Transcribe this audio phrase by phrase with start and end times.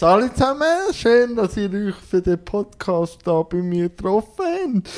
[0.00, 4.90] Salut zusammen, schön, dass ihr euch für den Podcast da bei mir getroffen habt.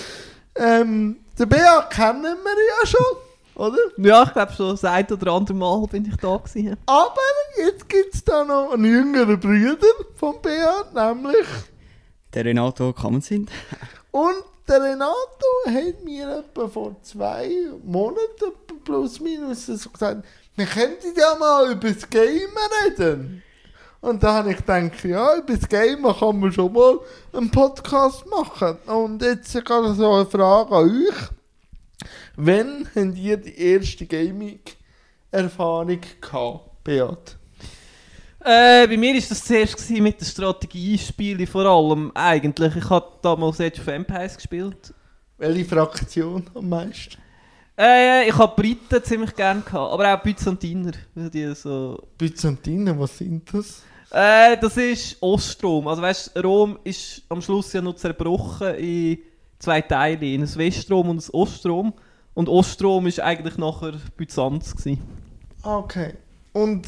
[0.55, 3.17] Ähm, den Bea kennen wir ja schon,
[3.57, 3.79] oder?
[3.97, 6.77] Ja, ich glaube schon das ein oder andere Mal bin ich da gewesen.
[6.87, 7.21] Aber
[7.59, 11.49] jetzt gibt es da noch einen jüngeren Bruder von Bea, nämlich...
[12.33, 13.51] Der Renato Kammersind.
[14.13, 17.51] Und der Renato hat mir etwa vor zwei
[17.83, 18.53] Monaten
[18.85, 20.25] plus minus so gesagt,
[20.55, 22.53] wir könnten ja mal über das Game
[22.87, 23.43] reden.
[24.03, 26.99] Und da habe ich gedacht, ja, über das Game kann man schon mal
[27.33, 28.77] einen Podcast machen.
[28.87, 31.15] Und jetzt gerade so eine Frage an euch.
[32.35, 37.37] Wann habt ihr die erste Gaming-Erfahrung gehabt, Beat?
[38.41, 42.75] Äh, bei mir war das zuerst mit den Strategiespielen vor allem eigentlich.
[42.75, 44.93] Ich habe damals Age of Empires gespielt.
[45.39, 47.19] Welche Fraktion am meisten?
[47.79, 50.91] Äh, ich habe Briten ziemlich gerne gehabt, aber auch Byzantiner.
[51.15, 53.85] Die so Byzantiner, was sind das?
[54.13, 55.89] Äh, das ist Ostrom.
[55.89, 59.19] Also weißt, Rom ist am Schluss ja noch zerbrochen in
[59.59, 61.95] zwei Teile, in ein Westrom und ein Ostrom.
[62.35, 65.01] Und Ostrom ist eigentlich nachher Byzanz gewesen.
[65.63, 66.15] Ah, Okay.
[66.53, 66.87] Und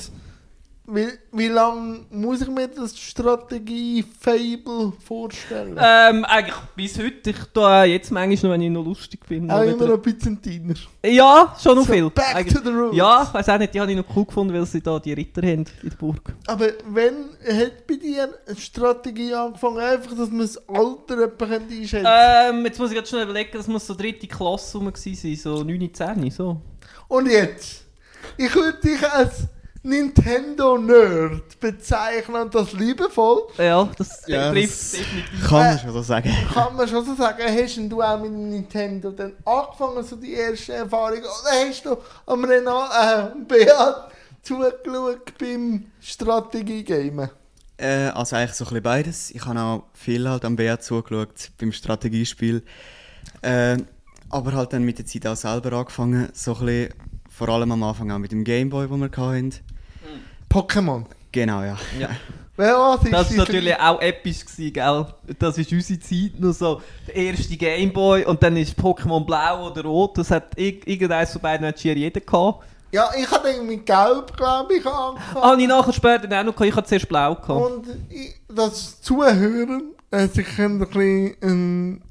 [0.87, 5.79] wie, wie lange muss ich mir das Strategie-Fable vorstellen?
[5.81, 7.31] Ähm, eigentlich bis heute.
[7.31, 9.51] Ich tue jetzt manchmal noch, wenn ich noch lustig bin.
[9.51, 10.75] Auch noch immer noch Byzantiner.
[11.05, 12.11] Ja, schon noch So, viel.
[12.11, 12.97] back Eigentlich- to the roots.
[12.97, 15.13] Ja, ich weiß auch nicht, die habe ich noch cool gefunden, weil sie da die
[15.13, 16.35] Ritter haben in der Burg.
[16.47, 22.07] Aber wenn hat bei dir eine Strategie angefangen, einfach, dass man das Alter etwa einschätzen?
[22.07, 25.63] Ähm, jetzt muss ich jetzt schnell überlegen, das muss so dritte Klasse rum sein, so
[25.63, 26.61] 9, 10, so.
[27.09, 27.85] Und jetzt?
[28.37, 29.45] Ich würde dich als
[29.85, 33.43] Nintendo-Nerd bezeichnen und das liebevoll.
[33.59, 35.49] Ja, das Ja, trifft das- definitiv.
[35.49, 36.37] Kann man schon so sagen.
[36.53, 40.33] Kann man schon so sagen, hast denn du auch mit Nintendo dann angefangen, so die
[40.35, 43.71] erste Erfahrung, oder hast du am Renat, äh, Beat
[44.43, 47.31] zugeschaut beim Strategie-Gamen?
[47.77, 49.31] Äh, also eigentlich so ein bisschen beides.
[49.33, 52.63] Ich habe auch viel halt am BR zugeschaut beim Strategiespiel.
[53.43, 53.79] Äh,
[54.31, 56.29] aber halt dann mit der Zeit auch selber angefangen.
[56.33, 56.95] So ein bisschen,
[57.29, 59.55] vor allem am Anfang auch mit dem Gameboy, den wir hatten.
[60.51, 61.05] Pokémon.
[61.33, 61.77] Genau, ja.
[61.99, 62.09] Ja.
[62.57, 65.07] Ist Das war natürlich auch episch, gewesen, gell?
[65.41, 69.83] Das ist unsere Zeit, nur so der erste Gameboy und dann ist Pokémon Blau oder
[69.83, 70.19] Rot.
[70.19, 72.65] Das hat ir- irgendeines von beiden hat jeder gehabt.
[72.93, 75.43] Ja, ich hatte irgendwie mit Gelb, glaube ich, angefangen.
[75.43, 76.61] Ah, ich nachher später auch noch.
[76.61, 77.49] Ich hatte zuerst Blau gehabt.
[77.51, 82.03] Und ich, das Zuhören, äh, sie können ein, bisschen ein,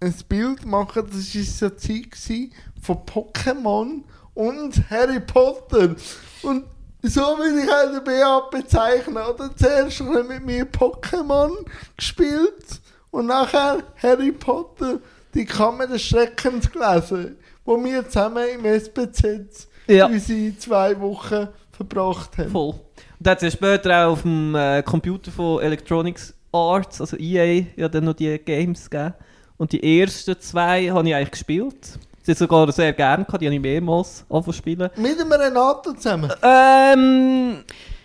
[0.00, 2.52] ein Bild machen, das war so eine Zeit gewesen
[2.82, 4.02] von Pokémon
[4.34, 5.94] und Harry Potter.
[6.42, 6.64] Und
[7.02, 9.54] so will ich auch den Beat bezeichnen, oder?
[9.56, 11.50] Zuerst ein bisschen mit mir Pokémon
[11.96, 12.80] gespielt
[13.10, 15.00] und nachher Harry Potter,
[15.34, 20.06] die Kammer des Schreckens gelesen, wo wir zusammen im SPZ Ja.
[20.06, 22.50] unsere zwei Wochen verbracht haben.
[22.50, 22.68] Voll.
[22.70, 22.80] Und
[23.26, 27.88] dann hat es später auch auf dem äh, Computer von Electronics Arts, also EA, ja
[27.88, 29.14] dann noch die Games gegeben.
[29.56, 31.98] Und die ersten zwei habe ich eigentlich gespielt.
[32.22, 34.88] Sie hat sogar sehr gerne gehabt, die habe ich mehrmals zu spielen.
[34.96, 36.30] Mit dem Renato zusammen.
[36.42, 37.64] Ähm,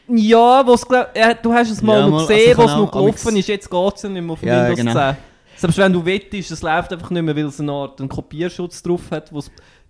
[0.09, 2.69] ja, glaub, ja, du hast es mal Ja, noch mal, also gesehen, ich wo es
[2.71, 3.47] habe noch auch gelaufen ist.
[3.47, 4.93] Jetzt geht es ja nicht mehr auf Ja, Windows genau.
[4.93, 5.17] 10.
[5.57, 8.81] Selbst wenn du wettest, es läuft einfach nicht mehr, weil es eine Art einen Kopierschutz
[8.81, 9.43] drauf hat, wo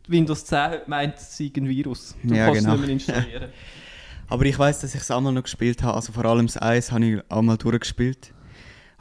[0.07, 2.15] Windows 10 hat, meint, es sei ein Virus.
[2.23, 2.73] Du Ja, kannst genau.
[2.73, 3.49] es nicht mehr installieren.
[4.29, 5.93] Aber ich weiß, dass ich es einmal noch gespielt habe.
[5.95, 8.33] Also vor allem das 1 habe ich auch mal durchgespielt.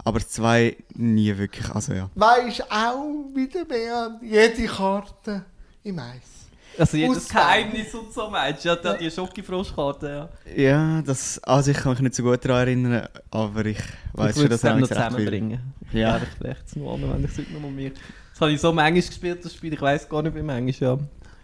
[0.06, 1.68] Aber 2 nie wirklich.
[1.68, 2.08] Also ja.
[2.14, 5.44] Weisst auch wieder mehr jede Karte
[5.82, 6.46] im Eis.
[6.78, 7.28] Also jedes.
[7.28, 8.68] Geheimnis und so meinst du?
[8.68, 10.54] Ja, die, die Schokofroschkarte, ja.
[10.54, 13.80] Ja, das, also ich kann mich nicht so gut daran erinnern, aber ich
[14.12, 15.58] weiß schon, dass dann noch zusammenbringen.
[15.92, 15.98] Ja.
[15.98, 16.16] Ja.
[16.18, 17.90] Ich vielleicht noch an, wenn ich es heute noch mal mir...
[17.90, 20.98] Das habe ich so manchmal gespielt, das Spiel, ich weiß gar nicht, wie manchmal, ja.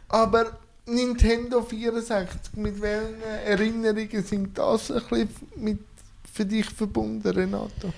[0.08, 0.52] Aber
[0.86, 5.80] Nintendo 64, mit welchen Erinnerungen sind das ein bisschen mit
[6.32, 7.92] für dich verbunden, Renato?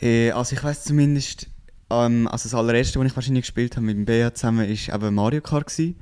[0.00, 1.46] Äh, also ich weiß zumindest,
[1.90, 5.14] ähm, also das allererste, was ich wahrscheinlich gespielt habe mit dem BA zusammen, ist eben
[5.14, 6.00] Mario Kart gewesen.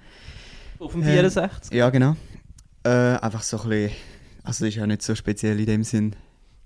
[0.79, 1.73] Auf dem Äh, 64.
[1.77, 2.17] Ja, genau.
[2.85, 3.91] Äh, einfach so ein bisschen,
[4.45, 6.15] also das ist ja nicht so speziell in dem Sinn.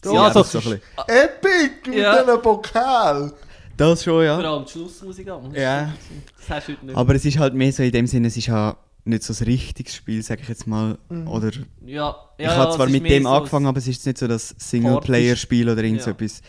[0.05, 0.81] Ja, Ja, also- so ein bisschen.
[1.07, 2.23] Epic mit Ja.
[2.23, 3.33] einem Pokal.
[3.77, 4.37] Das schon, Vor ja.
[4.39, 5.53] allem die Schlussmusik an.
[5.55, 5.93] Ja.
[6.39, 6.97] Das hast du heute nicht.
[6.97, 9.45] Aber es ist halt mehr so in dem Sinne, es ist ja nicht so ein
[9.47, 10.99] richtiges Spiel, sag ich jetzt mal.
[11.09, 11.27] Mhm.
[11.27, 11.51] Oder
[11.85, 14.29] ja, ich ja, habe ja, zwar mit dem so angefangen, aber es ist nicht so
[14.29, 16.17] das Singleplayer-Spiel oder irgend so Ja.
[16.17, 16.43] etwas,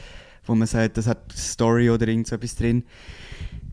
[0.45, 2.83] wo man sagt, das hat Story oder irgend so etwas drin.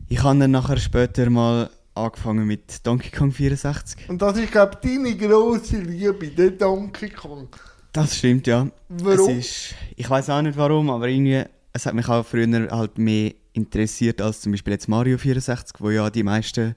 [0.07, 4.09] Ich habe dann nachher später mal angefangen mit Donkey Kong 64.
[4.09, 7.49] Und das ist, glaube ich, deine grosse Liebe, der Donkey Kong.
[7.93, 8.69] Das stimmt, ja.
[8.89, 9.37] Warum?
[9.37, 12.97] Es ist, ich weiß auch nicht warum, aber irgendwie, es hat mich auch früher halt
[12.97, 16.75] mehr interessiert als zum Beispiel jetzt Mario 64, wo ja die meisten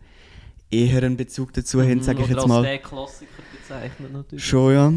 [0.70, 2.62] eher einen Bezug dazu haben, sage ich Mhm, jetzt als mal.
[2.62, 4.44] der Klassiker bezeichnet natürlich.
[4.44, 4.93] Schon, ja.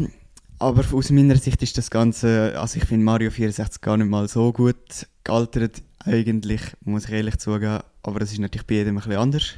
[0.58, 4.28] Aber aus meiner Sicht ist das Ganze, also ich finde Mario 64 gar nicht mal
[4.28, 7.80] so gut gealtert, eigentlich, muss ich ehrlich zugeben.
[8.02, 9.54] Aber das ist natürlich bei jedem ein bisschen anders.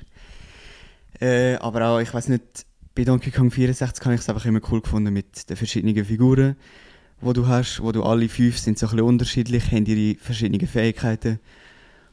[1.21, 4.61] Äh, aber auch, ich weiß nicht, bei Donkey Kong 64 habe ich es einfach immer
[4.71, 6.57] cool gefunden mit den verschiedenen Figuren,
[7.23, 10.67] die du hast, wo du alle fünf sind so ein bisschen unterschiedlich, haben ihre verschiedenen
[10.67, 11.39] Fähigkeiten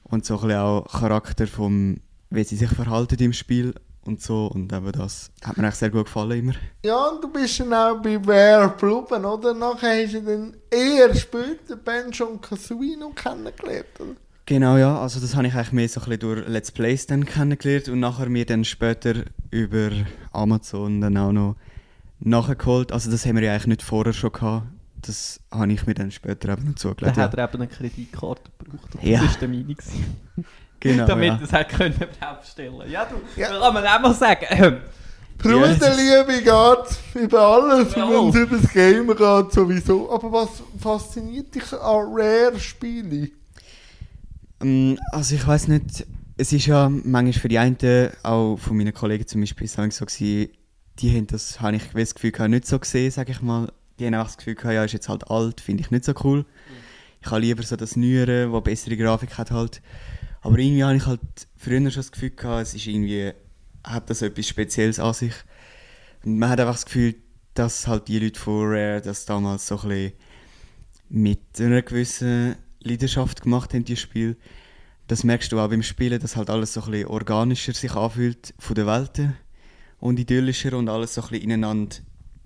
[0.03, 1.97] und so ein bisschen auch Charakter vom,
[2.29, 3.73] wie sie sich verhalten im Spiel
[4.07, 6.53] und so und eben das hat mir eigentlich sehr gut gefallen immer.
[6.83, 9.53] Ja, und du bist dann auch bei Bear geblieben, oder?
[9.53, 12.41] Nachher hast du dann eher später Banjo und
[12.99, 14.15] noch kennengelernt, oder?
[14.45, 14.97] Genau, ja.
[15.01, 17.99] Also das habe ich eigentlich mehr so ein bisschen durch Let's Plays dann kennengelernt und
[17.99, 19.89] nachher mir dann später über
[20.31, 21.55] Amazon dann auch noch
[22.21, 22.91] nachgeholt.
[22.93, 24.67] Also das haben wir ja eigentlich nicht vorher schon gehabt.
[25.01, 27.17] Das habe ich mir dann später eben noch Dann zugelegt.
[27.17, 27.39] hat Ja.
[27.43, 28.95] er eben eine Kreditkarte gebraucht.
[28.95, 29.21] Und Ja.
[29.21, 29.75] Das war der Meinung.
[30.79, 31.35] Genau, Damit ja.
[31.35, 31.95] er es hat können
[32.39, 33.51] bestellen Ja, du, Ja.
[33.51, 33.59] ja.
[33.59, 34.45] kann man auch mal sagen.
[34.49, 34.77] Ähm,
[35.37, 38.33] Bruderliebe geht über alles, Jawohl.
[38.33, 40.11] wenn es über das Game geht, sowieso.
[40.11, 43.31] Aber was fasziniert dich an Rare-Spielen?
[44.61, 46.05] Ähm, Also ich weiß nicht,
[46.37, 50.05] es ist ja manchmal für die einen, auch von meinen Kollegen zum Beispiel, sagen so
[50.05, 50.49] gewesen,
[50.99, 53.71] die haben das, habe ich das Gefühl gehabt, nicht so gesehen, sage ich mal.
[53.99, 56.13] Die haben auch das Gefühl gehabt, ja, ist jetzt halt alt, finde ich nicht so
[56.23, 56.45] cool.
[57.21, 59.81] Ich habe lieber so das Neuere, das bessere Grafik hat halt.
[60.41, 61.19] Aber irgendwie habe ich halt
[61.55, 63.33] früher schon das Gefühl gehabt, es ist irgendwie,
[63.83, 65.33] hat das etwas Spezielles an sich.
[66.23, 67.15] Und man hat einfach das Gefühl,
[67.53, 70.13] dass halt die Leute von Rare das damals so ein bisschen
[71.09, 74.37] mit einer gewissen Leidenschaft gemacht haben, die Spiel.
[75.07, 78.53] Das merkst du auch beim Spielen, dass halt alles so ein bisschen organischer sich anfühlt
[78.59, 79.37] von den Welten
[79.99, 81.95] und idyllischer und alles so ein bisschen ineinander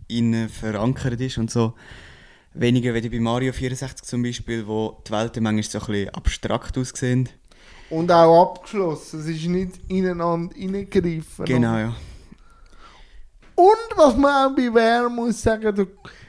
[0.07, 1.73] innen verankert ist und so.
[2.53, 6.77] Weniger wie bei Mario 64 zum Beispiel, wo die Welten manchmal so ein bisschen abstrakt
[6.77, 7.29] aussehen.
[7.91, 9.19] Und auch abgeschlossen.
[9.19, 11.45] Es ist nicht ineinander reingreifen.
[11.45, 11.93] Genau, ja.
[13.55, 15.85] Und was man auch bei Rare muss sagen, du,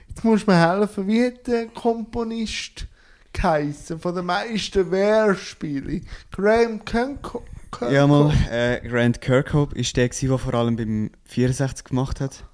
[0.08, 2.86] jetzt musst du mir helfen, wie hat der Komponist
[3.32, 6.06] geheißen von den meisten Rare-Spielen?
[6.30, 7.46] Graham Kirkhope?
[7.90, 12.44] Ja, mal, äh, Grant Kirkhope ist der, der vor allem beim 64 gemacht hat.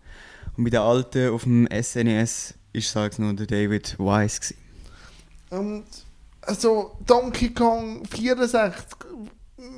[0.56, 4.40] Und bei den alten auf dem SNES ist es nur der David Wise.
[4.40, 4.56] Gewesen.
[5.50, 5.84] Und
[6.42, 8.84] also Donkey Kong 64,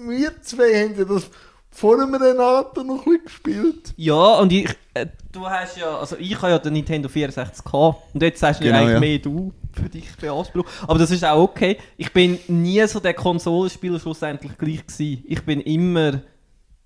[0.06, 1.30] wir zwei haben ja das
[1.70, 3.94] vor dem Renato noch ein bisschen gespielt.
[3.96, 8.14] ja, und ich, äh, du hast ja, also ich habe ja den Nintendo 64 gehabt.
[8.14, 9.00] Und jetzt sagst du Genau, eigentlich ja.
[9.00, 10.68] mehr du für dich beansprucht.
[10.86, 11.78] Aber das ist auch okay.
[11.96, 15.24] Ich bin nie so der Konsolenspieler schlussendlich gleich gewesen.
[15.26, 16.22] Ich bin immer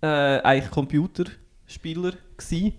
[0.03, 2.75] äh, eigentlich Computerspieler gewesen.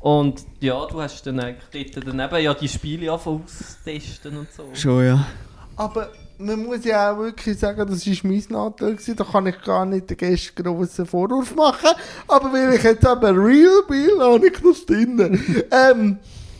[0.00, 4.68] Und ja, du hast dann eigentlich dort daneben ja die Spiele angefangen austesten und so.
[4.74, 5.26] Schon, ja.
[5.76, 8.96] Aber man muss ja auch wirklich sagen, das war mein Nachteil.
[9.16, 11.90] Da kann ich gar nicht den Gästen grossen Vorwurf machen.
[12.28, 15.64] Aber weil ich jetzt eben real bin, habe ich das drin.
[15.70, 16.18] ähm,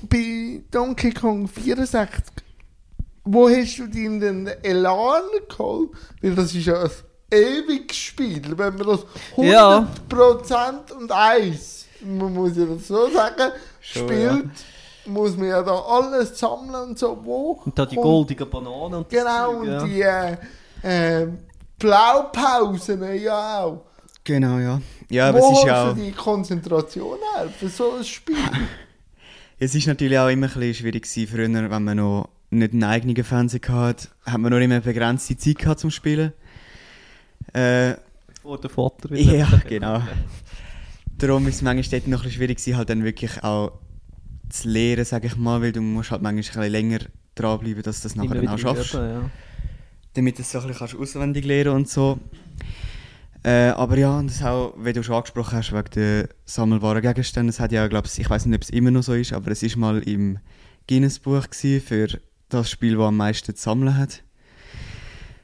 [0.08, 2.22] bei Donkey Kong 64,
[3.24, 5.90] wo hast du den Elan geholt?
[6.20, 6.90] Weil das ist ja ein
[7.30, 8.42] ewiges Spiel.
[8.56, 9.00] Wenn man das
[9.36, 9.88] 100% Ja.
[10.98, 14.50] und 1, man muss ja das so sagen, Schon, spielt,
[15.06, 17.18] muss man ja da alles sammeln und so.
[17.22, 19.84] Wo Und da die goldigen Bananen und Genau, Zeug, und ja.
[19.84, 20.02] die
[20.82, 21.28] äh, äh,
[21.78, 23.82] Blaupausen ja auch.
[24.24, 24.80] Genau, ja.
[25.10, 28.36] Ja, aber Wo es ist ja auch, die Konzentration her für so ein Spiel?
[29.58, 32.84] es ist natürlich auch immer ein bisschen schwierig gewesen früher, wenn man noch nicht einen
[32.84, 36.32] eigenen Fernseher hatte, hat man noch immer eine begrenzte Zeit gehabt zum Spielen.
[37.52, 37.94] Äh,
[38.42, 40.02] Vor der Vater ja, genau.
[41.18, 43.72] Darum ist es manchmal dort noch ein bisschen schwierig gewesen, halt dann wirklich auch
[44.54, 46.98] zu lernen, sage ich mal, weil du musst halt manchmal ein bisschen länger
[47.34, 48.94] dranbleiben, dass du das nachher dann auch schaffst.
[48.94, 49.30] üben, ja.
[50.14, 52.18] damit du es so ein bisschen auswendig lernen und so.
[53.42, 57.50] Äh, aber ja, und das auch, wie du schon angesprochen hast, wegen der sammelbaren Gegenstände,
[57.50, 59.50] es hat ja, glaube ich, ich weiß nicht, ob es immer noch so ist, aber
[59.50, 60.38] es ist mal im
[60.88, 62.08] Guinness-Buch für
[62.48, 64.22] das Spiel, das am meisten zu sammeln hat.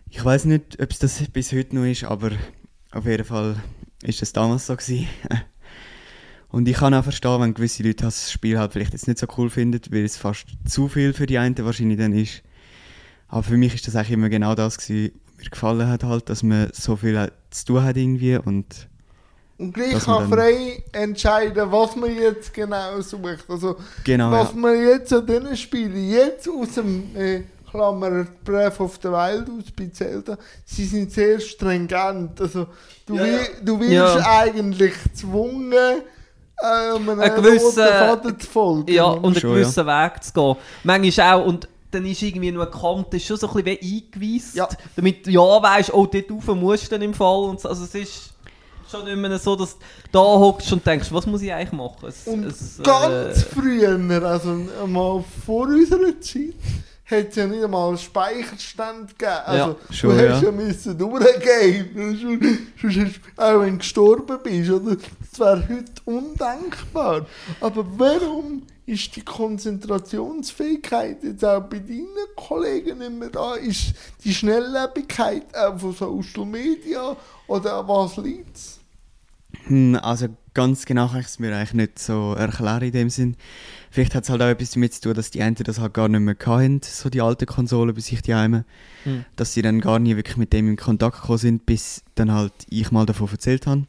[0.08, 2.30] Ich weiß nicht, ob es das bis heute noch ist, aber
[2.92, 3.56] auf jeden Fall
[4.02, 5.08] ist es damals so gewesen.
[6.52, 9.26] Und ich kann auch verstehen, wenn gewisse Leute das Spiel halt vielleicht jetzt nicht so
[9.38, 12.42] cool finden, weil es fast zu viel für die einen wahrscheinlich dann ist.
[13.28, 16.28] Aber für mich ist das eigentlich immer genau das gewesen, was mir gefallen hat halt,
[16.28, 18.88] dass man so viel hat zu tun hat irgendwie und
[19.58, 23.44] Und gleich kann frei entscheiden, was man jetzt genau sucht.
[23.48, 24.58] Also, genau was ja.
[24.58, 29.70] man jetzt an diesen Spielen, jetzt aus dem äh, Klammer Breath of the Wild aus
[29.76, 32.40] bei Zelda, sie sind sehr stringent.
[32.40, 32.66] Also,
[33.06, 33.38] du, Ja, ja.
[33.62, 34.40] du wirst Ja.
[34.40, 36.02] eigentlich gezwungen,
[36.62, 38.92] einem Ein gewisser- roten Faden zu folgen.
[38.92, 40.56] Ja, und einen Schon, gewissen Weg zu gehen.
[40.84, 44.54] Manchmal auch, und dann ist irgendwie nur eine Kante ist schon so ein bisschen eingeweist,
[44.54, 44.68] Ja.
[44.94, 47.44] damit du ja weißt, oh, dort rauf musst du dann im Fall.
[47.44, 47.68] Und so.
[47.68, 48.30] Also es ist
[48.88, 52.06] schon nicht mehr so, dass du da hockst und denkst, was muss ich eigentlich machen?
[52.08, 56.54] Es, Und es, ganz äh, früher, also mal vor unserer Zeit,
[57.10, 59.36] hat es ja nicht einmal einen Speicherstand gegeben.
[59.44, 60.48] Also, schon, du hast ja.
[60.48, 62.68] ja müssen durchgehen.
[62.80, 64.96] Sonst auch wenn du gestorben bist, oder?
[64.96, 67.26] Das wäre heute undenkbar.
[67.60, 73.54] Aber warum ist die Konzentrationsfähigkeit jetzt auch bei deinen Kollegen nicht mehr da?
[73.54, 78.80] Ist die Schnelllebigkeit auch von Social Media oder an was liegt es?
[79.66, 83.36] Hm, Also ganz genau kann ich es mir eigentlich nicht so erklären in dem Sinn.
[83.90, 86.08] Vielleicht hat es halt auch etwas damit zu tun, dass die einen das halt gar
[86.08, 88.64] nicht mehr hatten, so die alten Konsolen bei sich die Heime.
[89.04, 89.24] Hm.
[89.36, 92.52] Dass sie dann gar nie wirklich mit dem in Kontakt gekommen sind, bis dann halt
[92.68, 93.86] ich mal davon erzählt habe.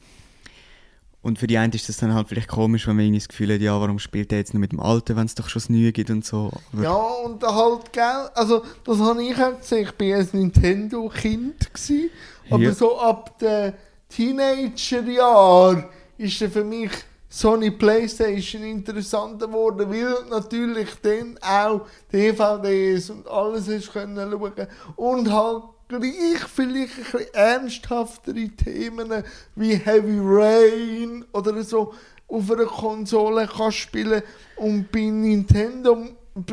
[1.24, 3.53] Und für die einen ist das dann halt vielleicht komisch, wenn man irgendwie das Gefühl
[3.53, 5.70] hat, ja, warum spielt er jetzt noch mit dem Alten, wenn es doch schon das
[5.70, 6.51] Neue gibt und so.
[6.74, 11.74] Aber Ja, und halt, gell, also das habe ich auch gesehen, ich bin ein Nintendo-Kind
[11.74, 12.10] gsi,
[12.50, 12.74] aber Ja.
[12.74, 13.74] so ab den
[14.12, 15.86] Teenager-Jahren
[16.18, 16.91] ist für mich
[17.30, 25.32] Sony Playstation interessanter geworden, weil natürlich dann auch DVDs und alles hast können schauen und
[25.32, 29.24] halt gleich vielleicht ein bisschen ernsthaftere Themen
[29.56, 31.94] wie Heavy Rain oder so
[32.27, 34.24] auf einer Konsole kann spielen
[34.58, 36.08] und bei Nintendo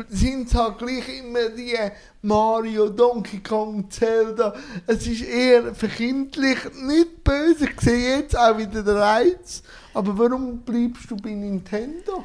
[0.09, 1.75] sind es halt gleich immer die
[2.21, 4.53] Mario, Donkey Kong, Zelda.
[4.87, 7.69] Es ist eher verkindlich, nicht böse.
[7.73, 9.63] Ich sehe jetzt auch wieder den Reiz.
[9.93, 12.23] Aber warum bleibst du bei Nintendo?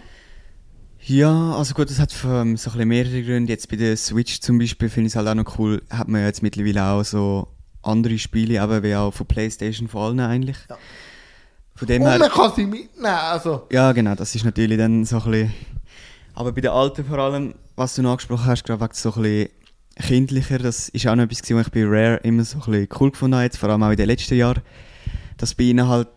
[1.01, 3.53] Ja, also gut, das hat so ein bisschen mehrere Gründe.
[3.53, 6.23] Jetzt bei der Switch zum Beispiel finde ich es halt auch noch cool, hat man
[6.23, 7.49] ja jetzt mittlerweile auch so
[7.83, 10.57] andere Spiele, aber wie auch von Playstation vor allem eigentlich.
[10.69, 10.79] Ja.
[11.77, 13.07] Von dem Und her, man kann sie mitnehmen.
[13.07, 15.74] Also, ja genau, das ist natürlich dann so ein bisschen...
[16.35, 19.23] Aber bei den Alten vor allem, was du noch angesprochen hast, gerade wegen so ein
[19.23, 19.49] bisschen
[19.97, 22.89] kindlicher, das ist auch noch etwas, gewesen, was ich bei Rare immer so ein bisschen
[23.01, 24.63] cool gefunden habe, jetzt, vor allem auch in den letzten Jahren,
[25.37, 26.09] dass bei ihnen halt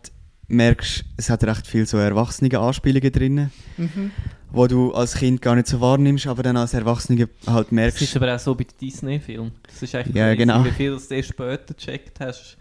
[0.48, 4.10] merkst, es hat recht viel so erwachsene Anspielungen drin, mhm.
[4.50, 8.02] wo du als Kind gar nicht so wahrnimmst, aber dann als Erwachsener halt Das merkst.
[8.02, 9.52] ist aber auch so bei den Disney-Filmen.
[9.66, 10.64] Das ist eigentlich Ja, genau.
[10.64, 12.56] wie viel du erst später gecheckt hast,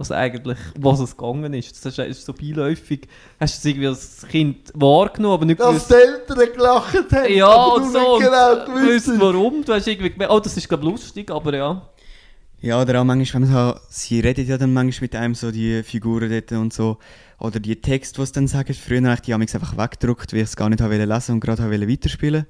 [0.00, 1.84] was eigentlich, was es gegangen ist.
[1.84, 3.06] Das ist, ist so beiläufig.
[3.38, 7.34] Hast du es irgendwie als Kind wahrgenommen, aber nicht Dass gewusst, die Eltern gelacht haben.
[7.34, 8.18] ja, aber und du so.
[8.18, 9.20] nicht genau gewusst, gewusst.
[9.20, 9.62] warum.
[9.62, 11.82] Du hast irgendwie gemerkt, oh, das ist glaube lustig, aber ja.
[12.62, 15.50] Ja, oder auch manchmal, wenn man so, sie redet ja dann manchmal mit einem so
[15.50, 16.96] die Figuren dort und so,
[17.38, 18.72] oder die Texte, die sie dann sagen.
[18.72, 22.46] Früher habe ich die einfach weggedruckt, weil ich es gar nicht lesen und gerade weiterspielen.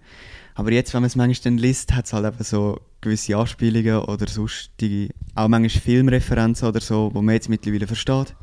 [0.54, 4.00] Aber jetzt, wenn man es manchmal dann liest, hat es halt eben so gewisse Anspielungen
[4.00, 8.34] oder sonstige, auch manchmal Filmreferenzen oder so, wo man jetzt mittlerweile versteht.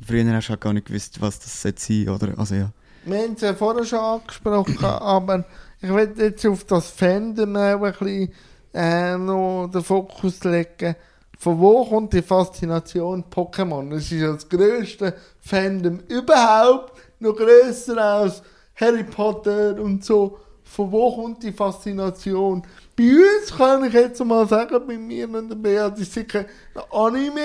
[0.00, 2.72] Früher hast du halt gar nicht gewusst, was das sein sollte, oder, also ja.
[3.04, 5.44] Wir haben es ja vorher schon angesprochen, aber
[5.80, 8.32] ich will jetzt auf das Fandom ein bisschen
[8.72, 10.94] äh, noch den Fokus legen.
[11.38, 13.92] Von wo kommt die Faszination Pokémon?
[13.94, 18.42] Es ist ja das grösste Fandom überhaupt, noch grösser als
[18.76, 20.38] Harry Potter und so.
[20.74, 22.62] Von wo kommt die Faszination?
[22.96, 27.06] Bei uns kann ich jetzt mal sagen, bei mir und der Beat ist sicher noch
[27.06, 27.40] Anime,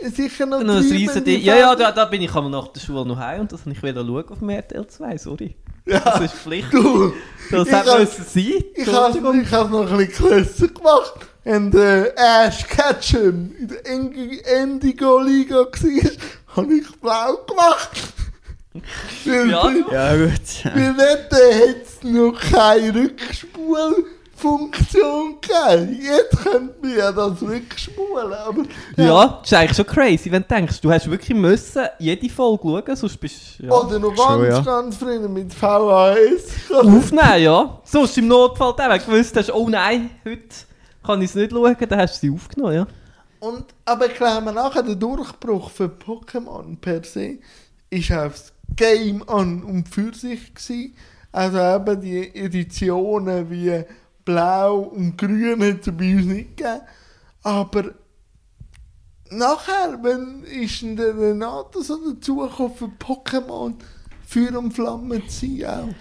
[0.00, 1.26] sicher noch Noch ein riesen.
[1.26, 3.72] Ja, ja, da, da bin ich aber nach der Schule noch heim und das habe
[3.72, 5.56] ich wieder schauen auf dem RTL 2, sorry.
[5.84, 5.98] Ja.
[5.98, 6.72] Das ist Pflicht.
[6.72, 7.12] Du,
[7.50, 8.64] Das Ich hat müssen sein.
[8.76, 11.14] Ich habe hab noch ein bisschen grösser gemacht.
[11.44, 17.90] Und äh, Ash Ketchum in der Indigo-Liga war, habe ich blau gemacht.
[19.24, 19.62] Ja, Ja,
[20.16, 20.64] gut.
[20.74, 25.98] weil dort hat es noch keine Rückspulfunktion gegeben.
[26.02, 28.62] Jetzt könnte man ja das rückspulen, aber
[28.96, 32.62] Ja, das ist eigentlich schon crazy, wenn du denkst, du hast wirklich müssen jede Folge
[32.62, 33.72] schauen, sonst bist du ja.
[33.72, 34.60] Oder noch Schon, ganz, ja.
[34.60, 36.70] ganz früher mit VHS.
[36.72, 37.78] aufnehmen, ja.
[37.84, 40.42] Sonst im Notfall, dann, wenn du gewusst hast, oh nein, heute
[41.04, 42.86] kann ich es nicht schauen, dann hast du sie aufgenommen, ja.
[43.40, 47.38] Und, aber ich glaube nachher, der Durchbruch für Pokémon per se
[47.90, 50.94] ist das Game an und für sich gewesen.
[51.32, 53.84] Also eben die Editionen wie
[54.24, 56.80] Blau und Grün hat es bei uns nicht gegeben.
[57.42, 57.94] Aber
[59.30, 63.74] nachher, wenn ist denn der Renato so dazugekommen für Pokémon
[64.26, 65.94] Feuer und Flamme zu sein?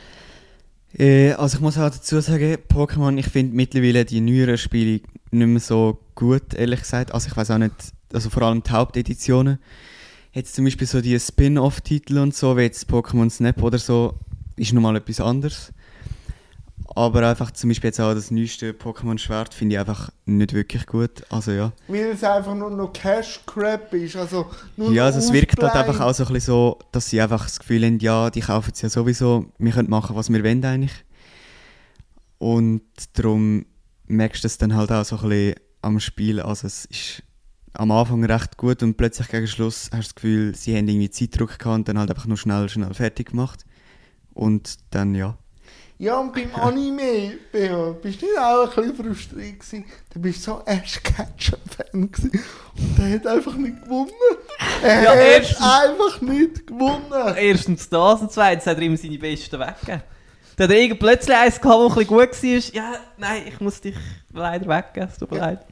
[0.98, 5.02] Äh, also ich muss auch dazu sagen, Pokémon, ich finde mittlerweile die neueren Spiele
[5.32, 7.14] nicht mehr so gut, ehrlich gesagt.
[7.14, 7.74] Also ich weiß auch nicht,
[8.14, 9.60] also vor allem die Haupteditionen.
[10.34, 14.18] Jetzt zum Beispiel so die Spin-off-Titel und so, wie jetzt Pokémon Snap oder so,
[14.56, 15.74] ist nochmal etwas anderes.
[16.96, 20.86] Aber einfach zum Beispiel jetzt auch das neueste Pokémon Schwert finde ich einfach nicht wirklich
[20.86, 21.24] gut.
[21.30, 21.72] Also ja.
[21.88, 24.16] Weil es einfach nur noch Cash Crap ist.
[24.16, 24.48] Also
[24.78, 27.44] nur Ja, also es wirkt halt einfach auch so ein bisschen so, dass sie einfach
[27.44, 30.64] das Gefühl haben, ja, die kaufen es ja sowieso, wir können machen, was wir wollen
[30.64, 31.06] eigentlich.
[32.40, 32.84] Und
[33.14, 33.66] darum
[34.08, 37.24] merkst du es dann halt auch so ein bisschen am Spiel, also es ist
[37.74, 41.10] am Anfang recht gut und plötzlich gegen Schluss hast du das Gefühl, sie haben irgendwie
[41.10, 43.66] Zeitdruck gehabt und dann halt einfach nur schnell, schnell fertig gemacht.
[44.34, 45.38] Und dann, ja.
[45.98, 49.86] Ja, und beim Anime, Bea, bist du nicht auch ein bisschen frustriert gewesen?
[50.14, 52.32] Du bist so Ash Ketchum-Fan gewesen.
[52.78, 54.10] Und der hat einfach nicht gewonnen.
[54.84, 57.36] Er Ja, hat erstens- einfach nicht gewonnen.
[57.38, 60.02] Erstens das und zweitens hat er ihm seine Besten weggegeben.
[60.58, 62.84] Dann hat er irgend plötzlich eins gehabt, das ein bisschen gut war.
[62.84, 63.96] Ja, nein, ich muss dich
[64.34, 65.66] leider weggeben, es tut mir leid.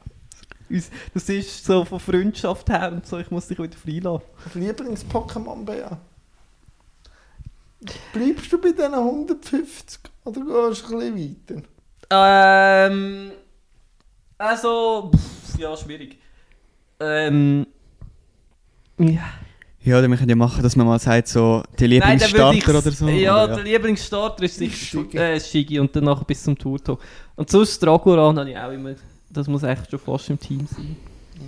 [0.70, 4.22] Uns- Das ist so von Freundschaft her und so, ich muss dich wieder freilassen.
[4.54, 5.98] Lieblings-Pokémon, Bea?
[8.12, 12.90] Bleibst du bei diesen 150 oder gehst du ein bisschen weiter?
[12.90, 13.30] Ähm.
[14.36, 15.10] Also.
[15.14, 16.18] Pff, ja, schwierig.
[17.00, 17.66] Ähm.
[18.98, 19.22] Ja.
[19.82, 23.08] Ja, oder wir können ja machen, dass man mal sagt, so, die Lieblingsstarter oder so.
[23.08, 25.16] Ja, oder, der Lieblingsstarter ist sicher Shigi.
[25.16, 26.98] äh, Shigi und danach bis zum Turto.
[27.34, 28.94] Und sonst Dragoran habe ich auch immer.
[29.30, 30.96] Das muss echt schon fast im Team sein.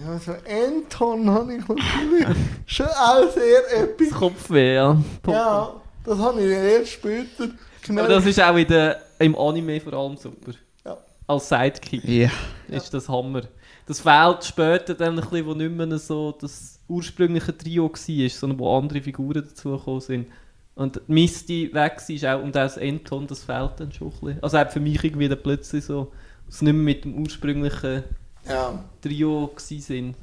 [0.04, 2.26] Ja, so Anton habe ich natürlich
[2.66, 4.08] schon auch sehr episch.
[4.10, 4.96] Das Kopfweh, ja.
[5.26, 5.74] Ja,
[6.04, 8.10] das habe ich erst später Aber gemerkt.
[8.10, 10.52] das ist auch in der, im Anime vor allem super.
[10.84, 10.96] Ja.
[11.26, 12.30] Als Sidekick Ja.
[12.68, 13.42] ist das Hammer.
[13.86, 18.58] Das fehlt später dann ein bisschen, wo nicht mehr so das ursprüngliche Trio war, sondern
[18.58, 20.26] wo andere Figuren dazugekommen sind.
[20.74, 24.42] Und Misty weg war auch, und auch das Enton, das fehlt dann schon ein bisschen.
[24.42, 26.10] Also hat für mich irgendwie dann plötzlich so,
[26.52, 28.04] sie nicht mehr mit dem ursprünglichen
[28.48, 28.82] Ja.
[29.00, 30.14] Trio gewesen sind.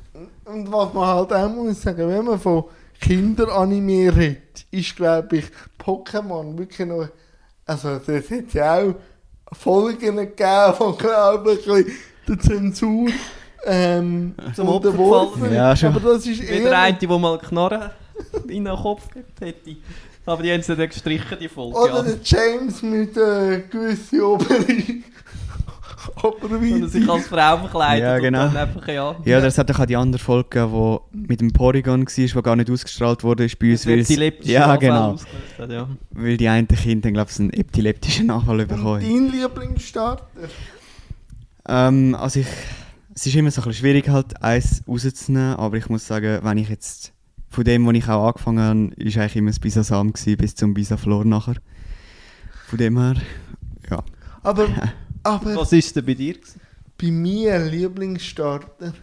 [0.46, 2.66] Und was man halt auch muss sagen, wenn man von
[3.00, 5.46] Kinderanime redet, ist glaube ich
[5.84, 7.08] Pokémon wirklich noch.
[7.66, 8.96] Also das hat ja auch
[9.54, 11.92] Folgen gegeben von glaube ich
[12.28, 13.10] der Zensur.
[13.66, 15.44] Ähm, Zum unterworfen.
[15.44, 15.90] Opfer Ja, schon.
[15.90, 16.80] Aber das ist Wie der eher.
[16.80, 17.90] eine, der mal Knarren
[18.48, 19.76] in den Kopf gehabt hätte.
[20.26, 21.78] Aber die haben sie dann gestrichen, die Folge.
[21.78, 22.04] Oder ja.
[22.04, 24.22] der James mit äh, gewissen
[26.24, 26.74] Oberen.
[26.74, 28.46] Und er sich als Frau verkleidet Ja, genau.
[28.48, 29.16] und dann einfach, ja.
[29.26, 32.42] Ja, das hat doch auch die andere Folge gegeben, die mit dem Porygon war, die
[32.42, 35.18] gar nicht ausgestrahlt wurde ist bei uns, weil, es- epileptische ja, genau,
[35.60, 35.88] hat, ja.
[36.12, 39.02] weil die einen Kinder, glaube ich, einen epileptischen Anfall Und bekommen.
[39.02, 40.26] dein Lieblingsstarter?
[41.68, 42.48] Ähm, also ich,
[43.16, 46.58] es ist immer so ein bisschen schwierig halt, eins rauszunehmen, aber ich muss sagen, wenn
[46.58, 47.14] ich jetzt,
[47.50, 50.74] von dem, wo ich auch angefangen habe, ist eigentlich immer das Bisasam gewesen, bis zum
[50.74, 51.56] Bisaflor nachher.
[52.68, 53.16] Von dem her,
[53.90, 54.04] ja.
[54.44, 54.68] Aber,
[55.24, 56.34] aber Was ist denn bei dir?
[56.34, 56.62] gewesen?
[57.02, 58.94] bei mir Lieblingsstarter.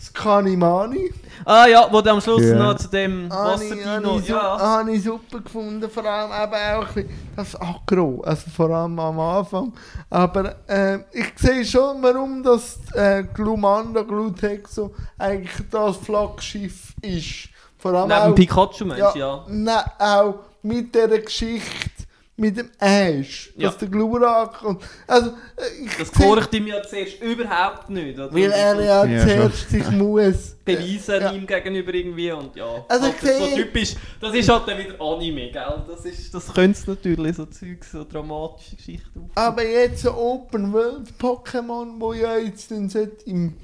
[0.00, 1.12] Skanimani.
[1.44, 2.54] Ah ja, wo du am Schluss Ja.
[2.54, 4.10] noch zu dem Habe ich, Wasserdino...
[4.12, 8.20] habe ich, Ja, habe ich super gefunden, vor allem eben auch ein bisschen das Agro,
[8.20, 9.72] also vor allem am Anfang.
[10.08, 17.48] Aber äh, ich sehe schon, warum das äh, Glumanda Glutexo eigentlich das Flaggschiff ist.
[17.78, 19.44] Vor allem neben auch, Pikachu meinst du, ja.
[19.48, 21.97] Ne, auch mit dieser Geschichte
[22.40, 23.68] mit dem Ash, Ja.
[23.68, 28.16] dass der Glurak und also äh, ich Das gehorcht ihm ja zuerst überhaupt nicht.
[28.18, 28.32] Oder?
[28.32, 31.32] weil er ja, Ja, zuerst sich muss beweisen Ja.
[31.32, 32.84] ihm gegenüber irgendwie und ja.
[32.88, 35.82] Also halt ich das so sehe- typisch, das ist halt dann wieder Anime, gell?
[35.88, 39.30] Das, ist, das könnte es natürlich, so Zeug, so dramatische Geschichten auf.
[39.34, 42.88] Aber jetzt ein Open World Pokémon, wo ja jetzt dann
[43.26, 43.54] im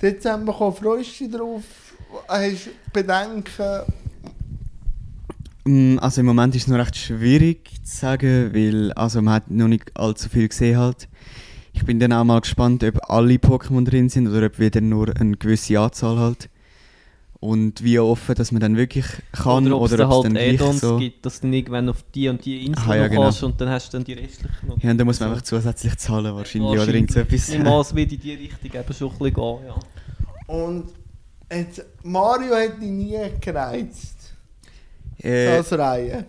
[0.00, 1.62] Dezember kommen, freust du dich drauf?
[2.28, 3.82] Hast du Bedenken?
[5.70, 9.50] Mm, Also im Moment ist es noch recht schwierig zu sagen, weil also man hat
[9.50, 11.08] noch nicht allzu viel gesehen halt.
[11.72, 15.14] Ich bin dann auch mal gespannt, ob alle Pokémon drin sind oder ob wieder nur
[15.16, 16.48] eine gewisse Anzahl halt.
[17.38, 20.16] Und wie offen, dass man dann wirklich kann oder ob es oder dann ob es
[20.16, 20.98] halt dann gleich Add-ons so...
[20.98, 23.22] gibt, dass du dann irgendwann auf die und die Insel Ah, ja, noch genau.
[23.22, 24.82] kannst und dann hast du dann die restlichen noch.
[24.82, 26.96] Ja, und dann muss man einfach zusätzlich zahlen wahrscheinlich, oder Wahrscheinlich.
[26.96, 27.48] irgend so etwas.
[27.48, 30.54] Im Maß wird in die Richtung eben schon ein bisschen gehen, ja.
[30.54, 30.84] Und
[31.50, 34.16] jetzt, Mario hat dich nie gereizt,
[35.22, 36.24] Äh, als Reihe.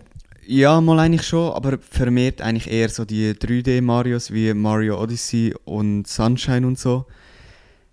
[0.46, 6.06] ja, mal eigentlich schon, aber vermehrt eigentlich eher so die 3D-Marios wie Mario Odyssey und
[6.06, 7.06] Sunshine und so.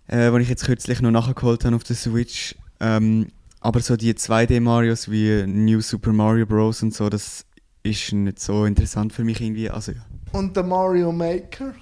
[0.07, 2.55] Äh, die ich jetzt kürzlich noch nachgeholt habe auf der Switch.
[2.79, 3.27] Ähm,
[3.61, 6.81] aber so die 2D-Marios wie New Super Mario Bros.
[6.81, 7.45] und so, das
[7.83, 9.69] ist nicht so interessant für mich irgendwie.
[9.69, 10.01] Also ja.
[10.31, 11.73] Und der Mario Maker.